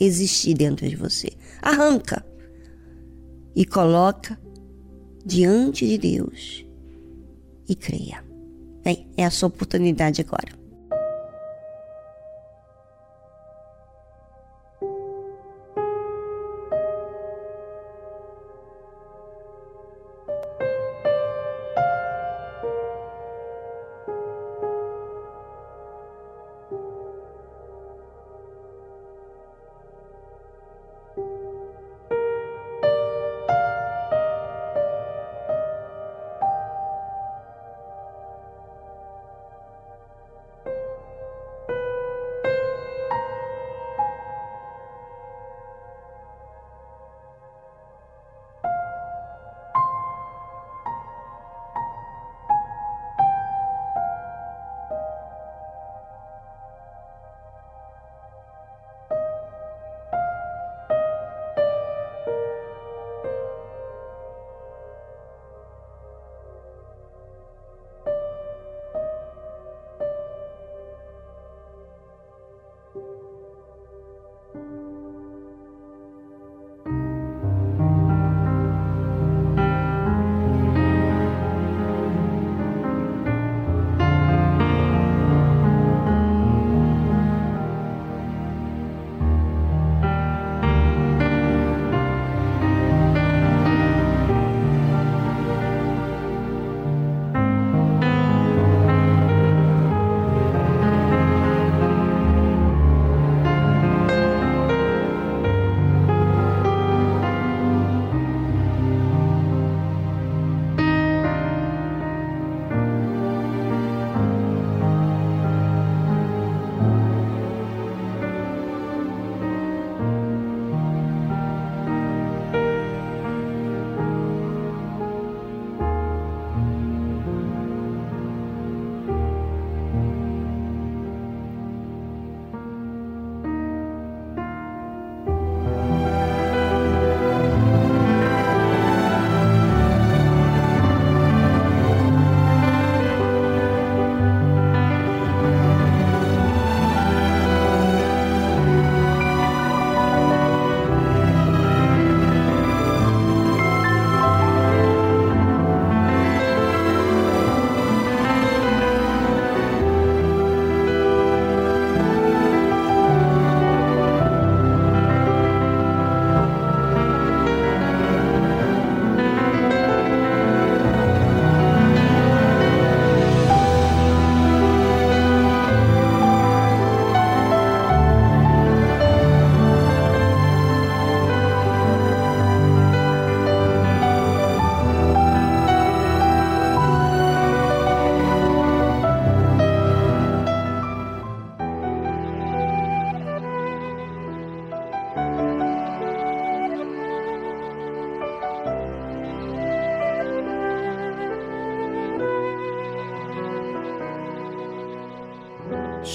[0.00, 1.30] existir dentro de você.
[1.60, 2.24] Arranca
[3.54, 4.40] e coloca
[5.24, 6.64] diante de Deus
[7.68, 8.24] e creia.
[8.82, 10.59] Bem, é a sua oportunidade agora.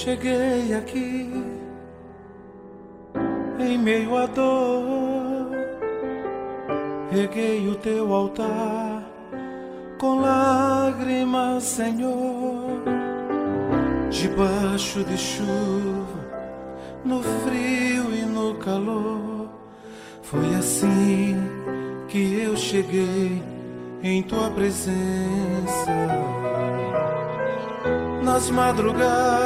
[0.06, 1.28] Cheguei aqui
[3.58, 5.50] em meio à dor,
[7.10, 9.02] reguei o teu altar
[9.98, 12.84] com lágrimas, Senhor,
[14.08, 16.20] debaixo de chuva,
[17.04, 19.48] no frio e no calor.
[20.22, 21.36] Foi assim
[22.06, 23.42] que eu cheguei
[24.04, 25.90] em tua presença.
[28.22, 29.45] Nas madrugadas,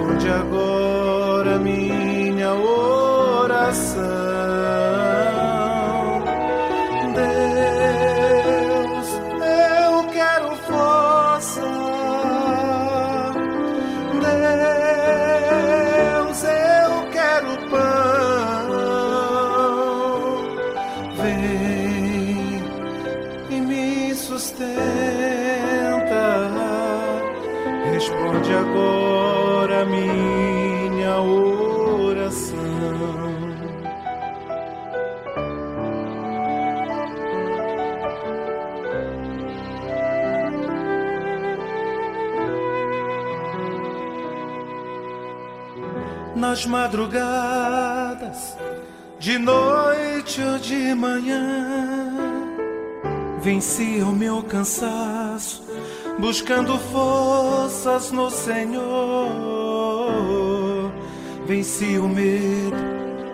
[0.00, 4.19] Responde agora minha oração.
[46.90, 48.56] Madrugadas,
[49.20, 52.10] de noite ou de manhã.
[53.40, 55.62] Venci o meu cansaço,
[56.18, 58.80] buscando forças no Senhor.
[61.46, 62.76] Venci o medo,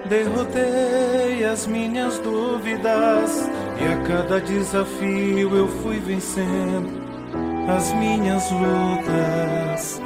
[0.07, 3.49] derrotei as minhas dúvidas,
[3.81, 7.07] e a cada desafio eu fui vencendo
[7.69, 10.06] as minhas lutas.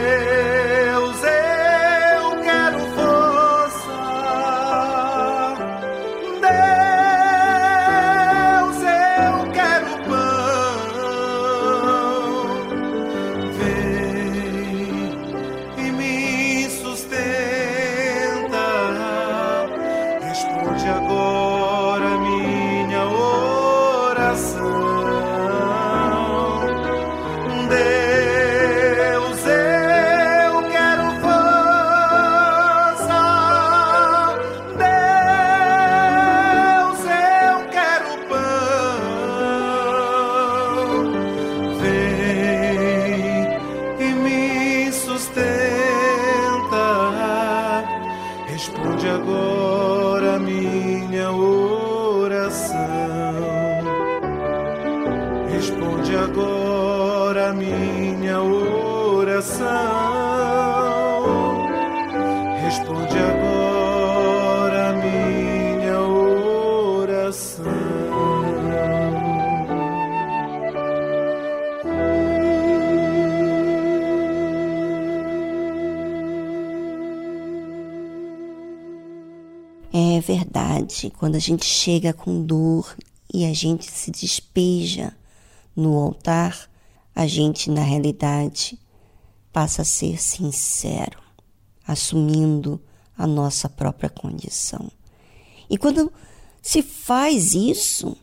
[81.21, 82.97] quando a gente chega com dor
[83.31, 85.15] e a gente se despeja
[85.75, 86.67] no altar,
[87.13, 88.79] a gente, na realidade,
[89.53, 91.19] passa a ser sincero,
[91.87, 92.81] assumindo
[93.15, 94.89] a nossa própria condição.
[95.69, 96.11] E quando
[96.59, 98.17] se faz isso,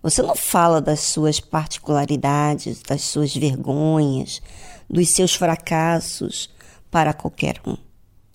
[0.00, 4.40] você não fala das suas particularidades, das suas vergonhas,
[4.88, 6.48] dos seus fracassos
[6.92, 7.76] para qualquer um.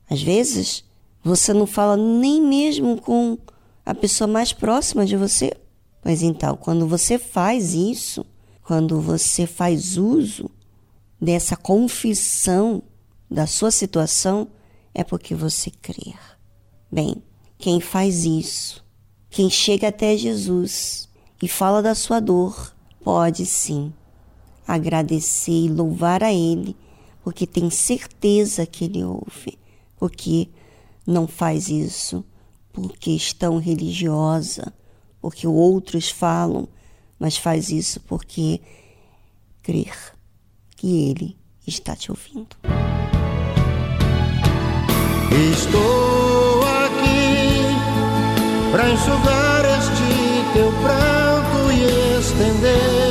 [0.10, 0.84] Às vezes,
[1.24, 3.38] você não fala nem mesmo com
[3.86, 5.54] a pessoa mais próxima de você.
[6.04, 8.26] Mas então, quando você faz isso,
[8.64, 10.50] quando você faz uso
[11.20, 12.82] dessa confissão
[13.30, 14.48] da sua situação,
[14.94, 16.14] é porque você crê.
[16.92, 17.22] Bem,
[17.58, 18.84] quem faz isso,
[19.30, 21.08] quem chega até Jesus
[21.42, 23.94] e fala da sua dor, pode sim
[24.68, 26.76] agradecer e louvar a Ele,
[27.24, 29.58] porque tem certeza que Ele ouve,
[29.98, 30.50] porque
[31.06, 32.24] não faz isso
[32.72, 34.74] por questão religiosa,
[35.22, 36.68] porque outros falam,
[37.20, 38.60] mas faz isso porque
[39.62, 39.96] crer
[40.76, 41.38] que Ele
[41.68, 42.56] está te ouvindo.
[45.54, 47.52] Estou aqui
[48.72, 53.11] para enxugar este teu pranto e estender-te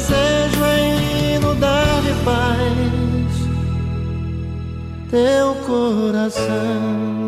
[0.00, 3.50] desejo é inundar de paz
[5.10, 7.19] teu coração.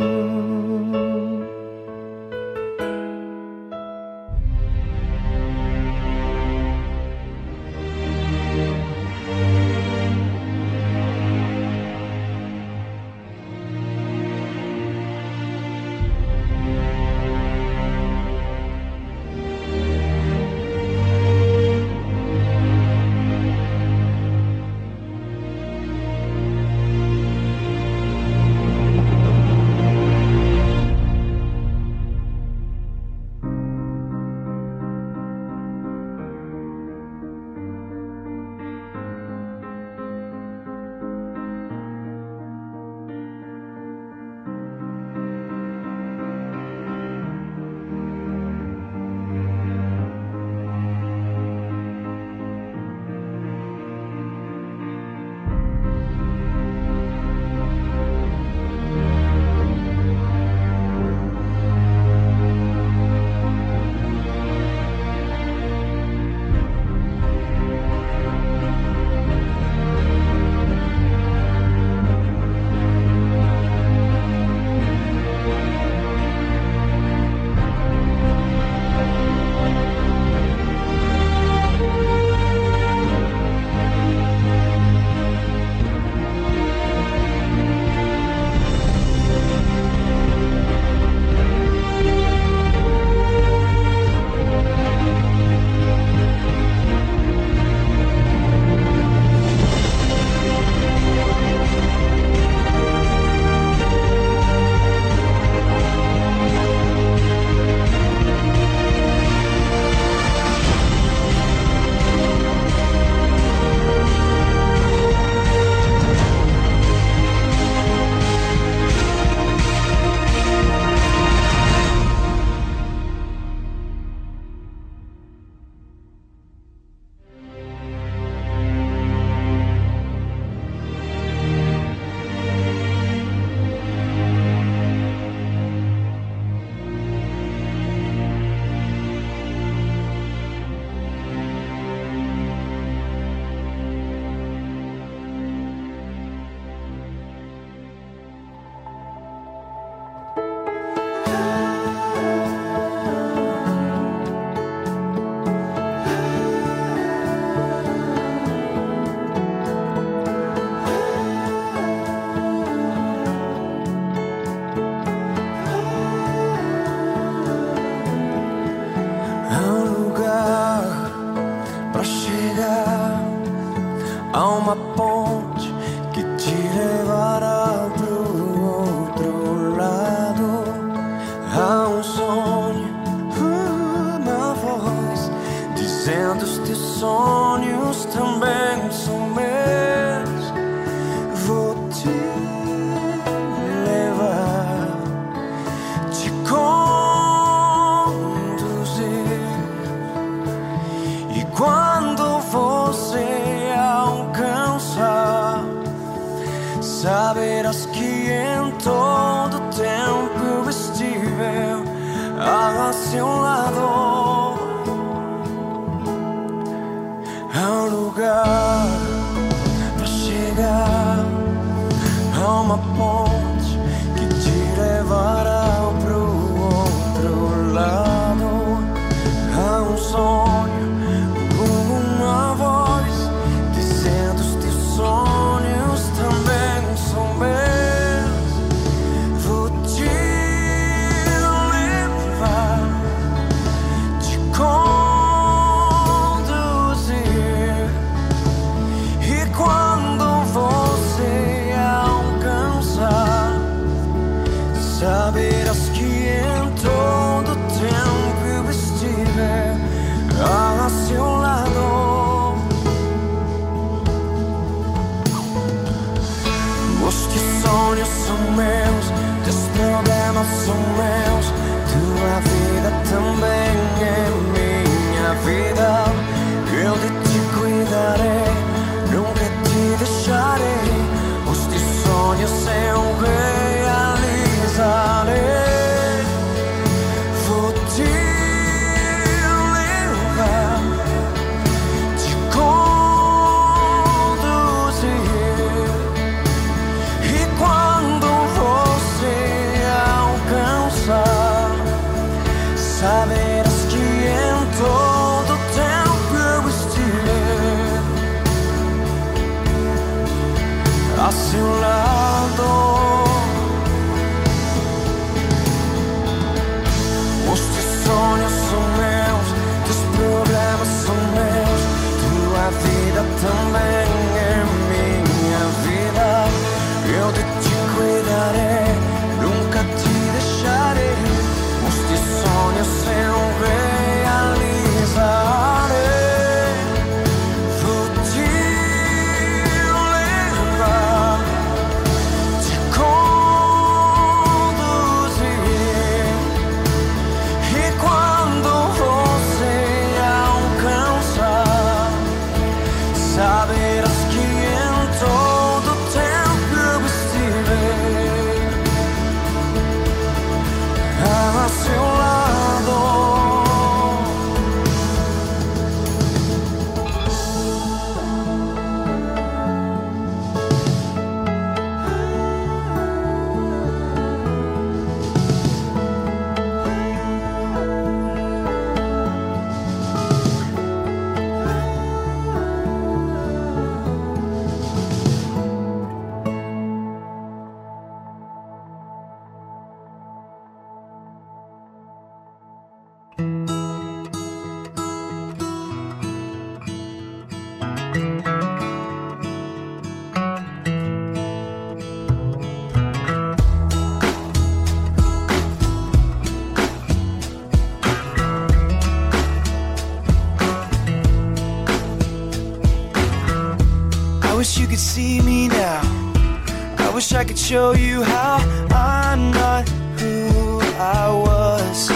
[417.72, 418.58] Show you how
[418.90, 419.88] I'm not
[420.20, 422.10] who I was.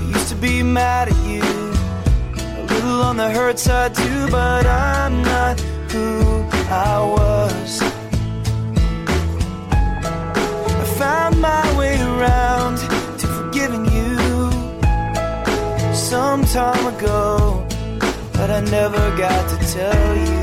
[0.00, 1.44] I used to be mad at you,
[2.60, 5.60] a little on the hurt side too, but I'm not
[5.92, 7.80] who I was.
[10.82, 12.78] I found my way around
[13.20, 14.16] to forgiving you
[15.94, 17.64] some time ago
[18.32, 20.41] but I never got to tell you.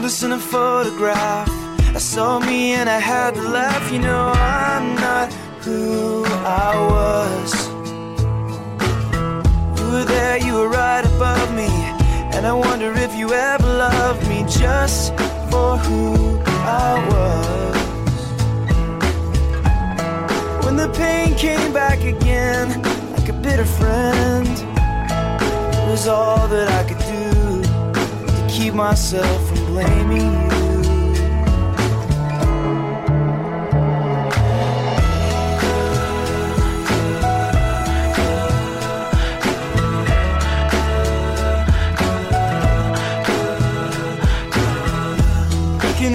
[0.00, 1.46] Found us in a photograph.
[1.94, 3.92] I saw me and I had to laugh.
[3.92, 5.30] You know I'm not
[5.64, 7.68] who I was.
[9.78, 11.68] You were there, you were right above me.
[12.34, 15.12] And I wonder if you ever loved me just
[15.50, 16.40] for who
[16.84, 17.76] I was.
[20.64, 22.68] When the pain came back again,
[23.12, 27.62] like a bitter friend, it was all that I could do
[28.32, 30.50] to keep myself from blaming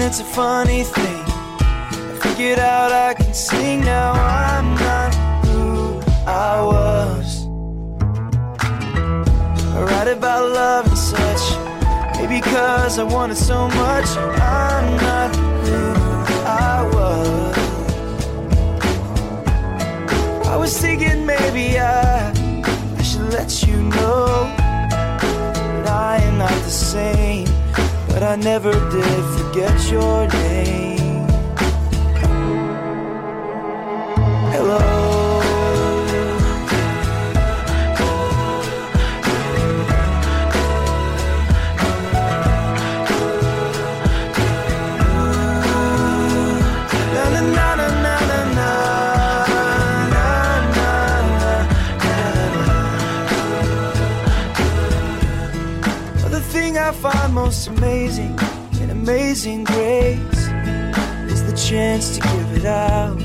[0.06, 1.24] it's a funny thing.
[1.26, 4.12] I figured out I can sing now.
[4.12, 5.12] I'm not
[5.46, 7.46] who I was.
[9.74, 10.95] I write about love.
[12.28, 14.08] Maybe because I wanted so much.
[14.16, 15.94] I'm not who
[16.44, 17.56] I was.
[20.48, 22.32] I was thinking maybe I,
[22.98, 24.26] I should let you know
[25.84, 27.46] that I am not the same.
[28.08, 30.95] But I never did forget your name.
[57.46, 58.36] most amazing
[58.80, 60.42] and amazing grace
[61.32, 63.16] is the chance to give it out.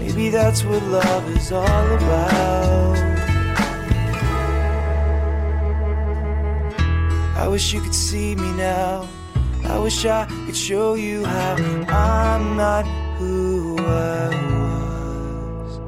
[0.00, 2.96] Maybe that's what love is all about.
[7.36, 9.06] I wish you could see me now.
[9.64, 12.84] I wish I could show you how I'm not
[13.18, 15.80] who I was.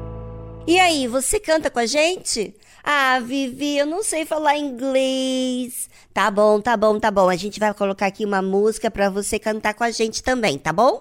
[0.65, 2.55] E aí, você canta com a gente?
[2.81, 5.89] Ah, Vivi, eu não sei falar inglês.
[6.13, 7.27] Tá bom, tá bom, tá bom.
[7.27, 10.71] A gente vai colocar aqui uma música para você cantar com a gente também, tá
[10.71, 10.99] bom?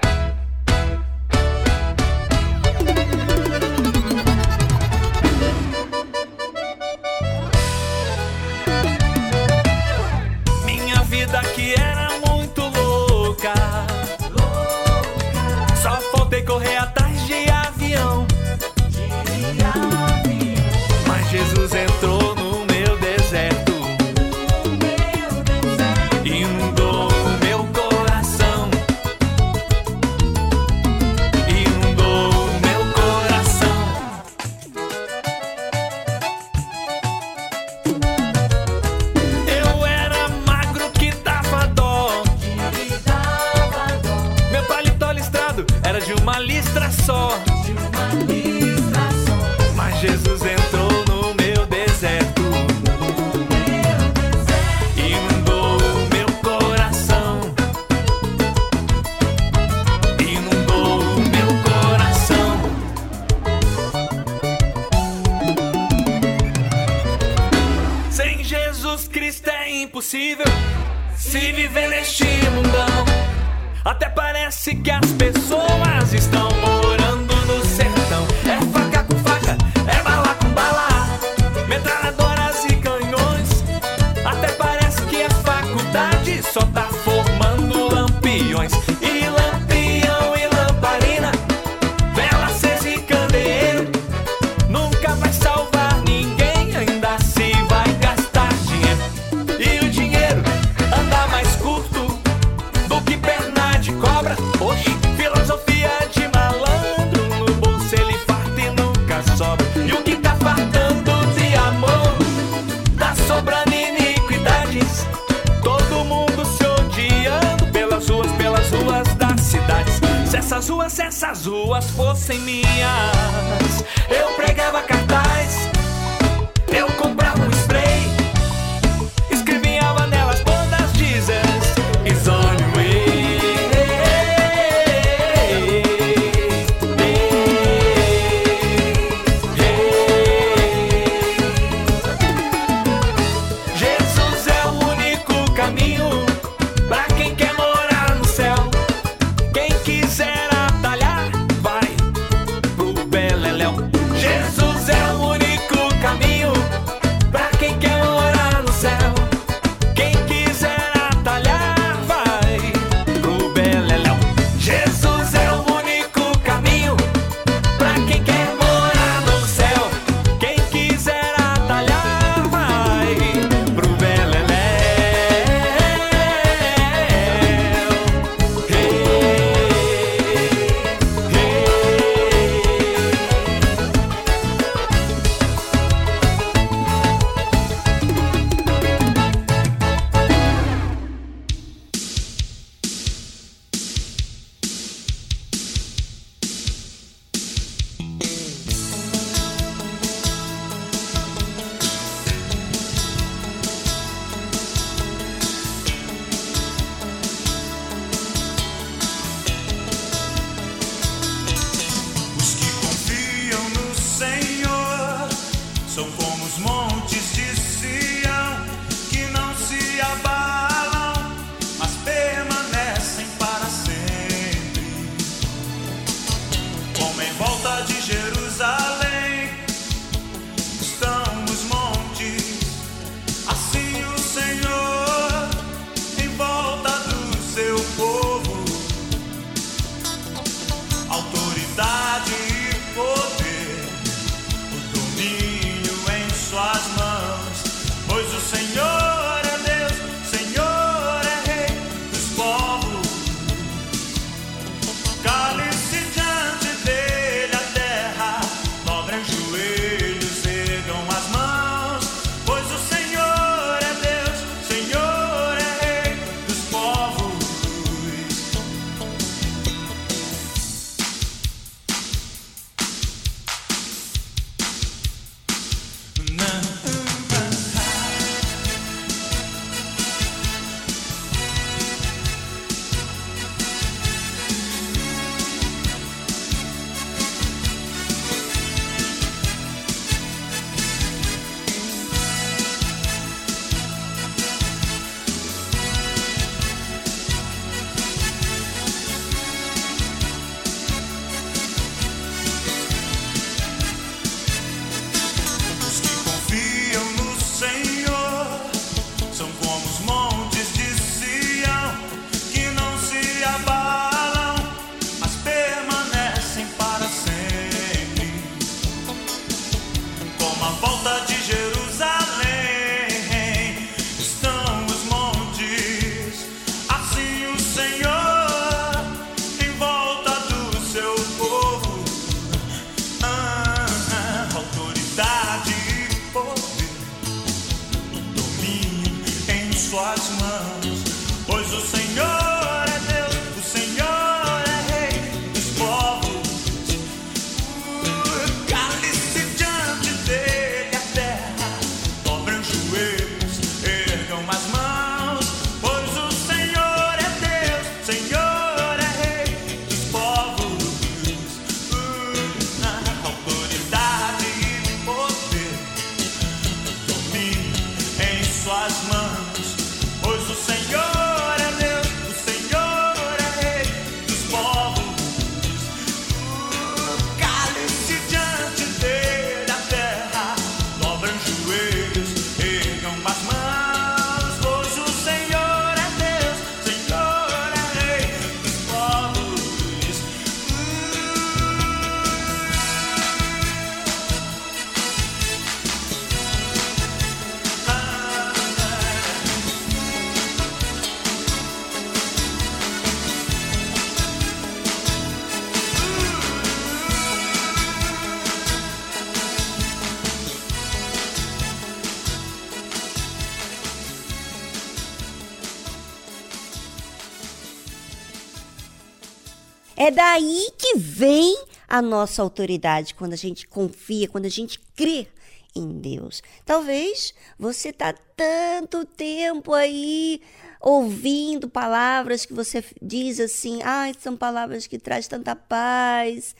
[420.14, 421.56] Daí que vem
[421.88, 425.28] a nossa autoridade, quando a gente confia, quando a gente crê
[425.74, 426.42] em Deus.
[426.64, 430.40] Talvez você está tanto tempo aí
[430.80, 436.54] ouvindo palavras que você diz assim, ah, são palavras que traz tanta paz,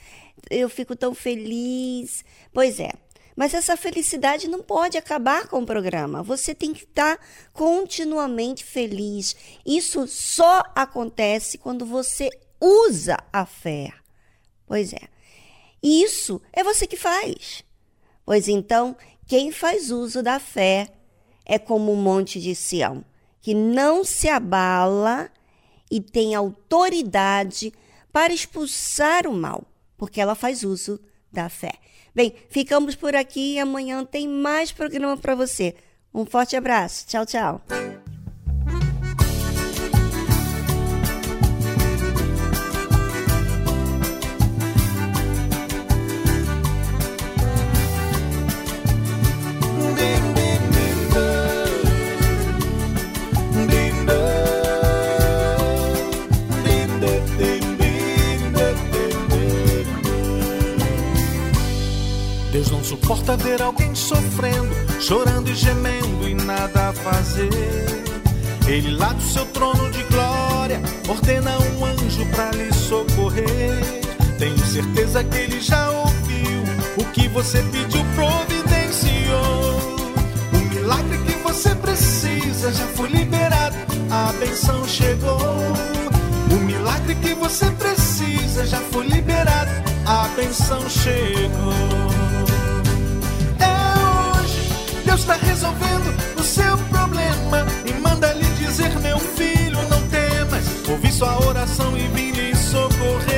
[0.49, 2.23] eu fico tão feliz.
[2.53, 2.91] Pois é,
[3.35, 6.23] mas essa felicidade não pode acabar com o programa.
[6.23, 7.19] Você tem que estar
[7.51, 9.35] continuamente feliz.
[9.65, 12.29] Isso só acontece quando você
[12.63, 13.91] usa a fé.
[14.65, 15.09] Pois é.
[15.81, 17.63] Isso é você que faz.
[18.25, 18.95] Pois então,
[19.27, 20.87] quem faz uso da fé
[21.45, 23.03] é como um monte de Sião,
[23.41, 25.29] que não se abala
[25.91, 27.73] e tem autoridade
[28.11, 29.63] para expulsar o mal,
[29.97, 30.99] porque ela faz uso
[31.31, 31.73] da fé.
[32.15, 35.75] Bem, ficamos por aqui e amanhã tem mais programa para você.
[36.13, 37.07] Um forte abraço.
[37.07, 37.61] Tchau, tchau.
[63.37, 64.69] Ver alguém sofrendo,
[64.99, 67.49] chorando e gemendo e nada a fazer.
[68.67, 74.03] Ele lá do seu trono de glória ordena um anjo para lhe socorrer.
[74.37, 76.63] Tenho certeza que ele já ouviu
[76.97, 79.95] o que você pediu, providenciou.
[80.53, 83.75] O milagre que você precisa já foi liberado,
[84.09, 85.39] a benção chegou.
[86.51, 89.71] O milagre que você precisa já foi liberado,
[90.05, 92.02] a benção chegou.
[95.23, 100.65] Está resolvendo o seu problema e manda lhe dizer, meu filho, não temas.
[100.89, 103.31] Ouvi sua oração e vim lhe socorrer.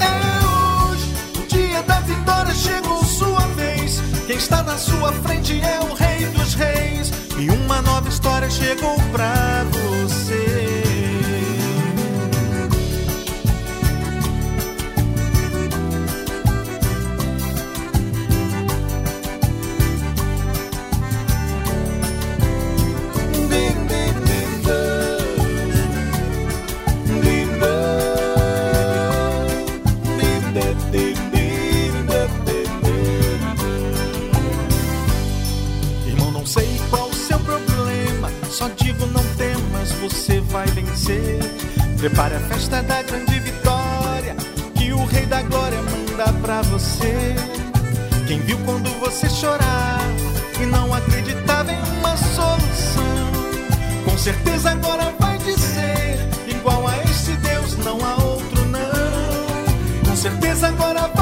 [0.00, 4.00] É hoje, o dia da vitória chegou sua vez.
[4.26, 8.96] Quem está na sua frente é o Rei dos Reis e uma nova história chegou
[9.12, 10.65] pra você.
[41.06, 41.38] Vencer.
[41.98, 44.36] Prepare a festa da grande vitória
[44.74, 47.34] que o Rei da Glória manda pra você.
[48.26, 50.00] Quem viu quando você chorar
[50.60, 53.32] e não acreditava em uma solução,
[54.04, 56.18] com certeza agora vai dizer:
[56.48, 60.08] igual a este Deus não há outro não.
[60.08, 61.15] Com certeza agora vai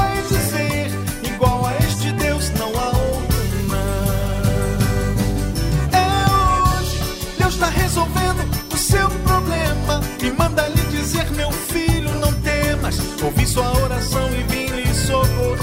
[13.55, 15.61] sua oração e vim lhe socorrer.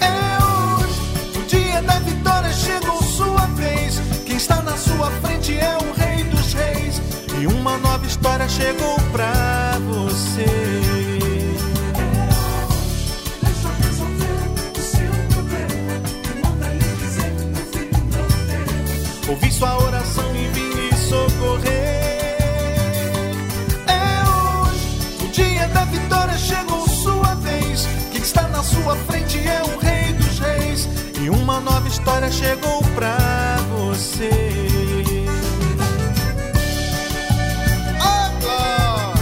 [0.00, 1.00] É hoje,
[1.36, 4.00] o dia da vitória chegou sua vez.
[4.24, 7.02] Quem está na sua frente é o Rei dos Reis
[7.40, 10.46] e uma nova história chegou pra você.
[19.28, 19.93] Ouvi sua oração
[31.64, 33.16] nova história chegou pra
[33.72, 34.30] você.
[37.98, 39.14] Oh, glória!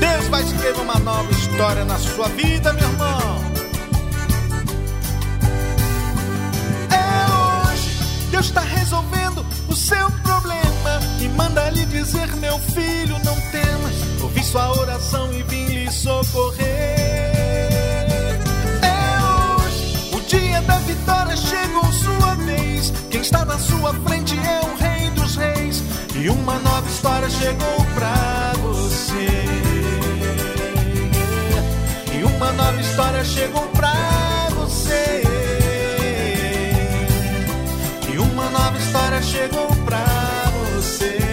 [0.00, 3.42] Deus vai escrever uma nova história na sua vida, meu irmão.
[6.90, 7.90] É hoje,
[8.30, 13.92] Deus está resolvendo o seu problema e manda lhe dizer, meu filho, não temas.
[14.20, 16.51] Ouvi sua oração e vim lhe socorrer.
[21.12, 22.90] Agora chegou sua vez.
[23.10, 25.82] Quem está na sua frente é o Rei dos Reis.
[26.14, 29.28] E uma nova história chegou pra você.
[32.18, 35.22] E uma nova história chegou pra você.
[38.10, 40.06] E uma nova história chegou pra
[40.74, 41.31] você.